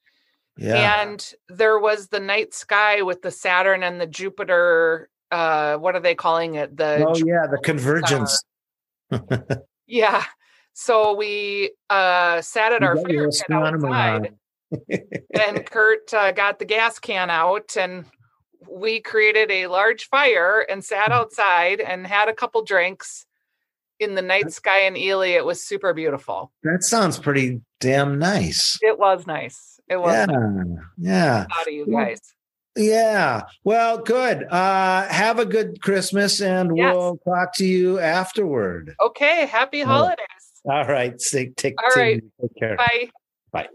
Yeah. 0.58 1.02
And 1.02 1.34
there 1.47 1.80
was 1.80 2.10
the 2.10 2.19
night 2.19 2.54
sky 2.54 3.02
with 3.02 3.21
the 3.21 3.32
Saturn 3.32 3.82
and 3.82 4.02
the 4.02 4.08
Jupiter. 4.08 5.10
Uh, 5.32 5.78
what 5.78 5.95
are 5.95 6.02
they 6.02 6.15
calling 6.15 6.56
it? 6.56 6.76
The 6.76 7.06
oh, 7.08 7.13
Ju- 7.13 7.28
yeah. 7.28 7.47
The 7.49 7.60
convergence. 7.63 8.43
yeah. 9.88 10.26
So 10.74 11.14
we 11.16 11.72
uh, 11.90 12.42
sat 12.42 12.74
at 12.74 12.82
You 12.82 12.88
our 12.88 12.96
fire 12.98 13.30
pit 13.30 13.52
outside, 13.52 14.34
and 15.40 15.66
Kurt 15.70 16.14
uh, 16.14 16.32
got 16.32 16.60
the 16.60 16.66
gas 16.66 16.98
can 17.00 17.30
out, 17.30 17.78
and 17.78 18.06
we 18.70 19.00
created 19.02 19.52
a 19.52 19.68
large 19.68 20.06
fire 20.08 20.66
and 20.68 20.84
sat 20.84 21.06
Mm-hmm. 21.10 21.14
outside 21.14 21.80
and 21.82 22.08
had 22.08 22.28
a 22.30 22.34
couple 22.34 22.64
drinks 22.64 23.26
in 24.00 24.16
the 24.16 24.22
night 24.22 24.52
sky 24.52 24.82
in 24.86 24.98
Ely. 24.98 25.28
It 25.30 25.46
was 25.46 25.64
super 25.64 25.94
beautiful. 25.94 26.52
That 26.64 26.84
sounds 26.84 27.20
pretty 27.20 27.62
damn 27.80 28.18
nice. 28.18 28.80
It 28.82 28.98
was 28.98 29.28
nice. 29.28 29.80
It 29.88 29.98
was 29.98 30.14
Yeah. 30.14 30.26
nice. 30.26 30.78
Yeah. 30.98 31.46
proud 31.50 31.68
of 31.68 31.74
you 31.74 31.86
guys. 31.86 32.20
Yeah. 32.76 33.44
Well, 33.64 34.00
good. 34.00 34.46
Uh, 34.50 35.06
have 35.08 35.38
a 35.38 35.46
good 35.46 35.80
Christmas 35.82 36.42
and 36.42 36.76
Yes. 36.76 36.96
we'll 36.96 37.18
talk 37.18 37.54
to 37.58 37.66
you 37.66 38.00
afterward. 38.00 38.96
Okay, 39.00 39.46
happy 39.46 39.82
holidays. 39.82 40.43
All 40.65 40.86
right. 40.86 41.17
Take, 41.17 41.56
take, 41.56 41.76
All 41.82 41.89
right. 42.02 42.21
take 42.41 42.56
care. 42.56 42.78
Bye. 42.78 43.10
Bye. 43.52 43.67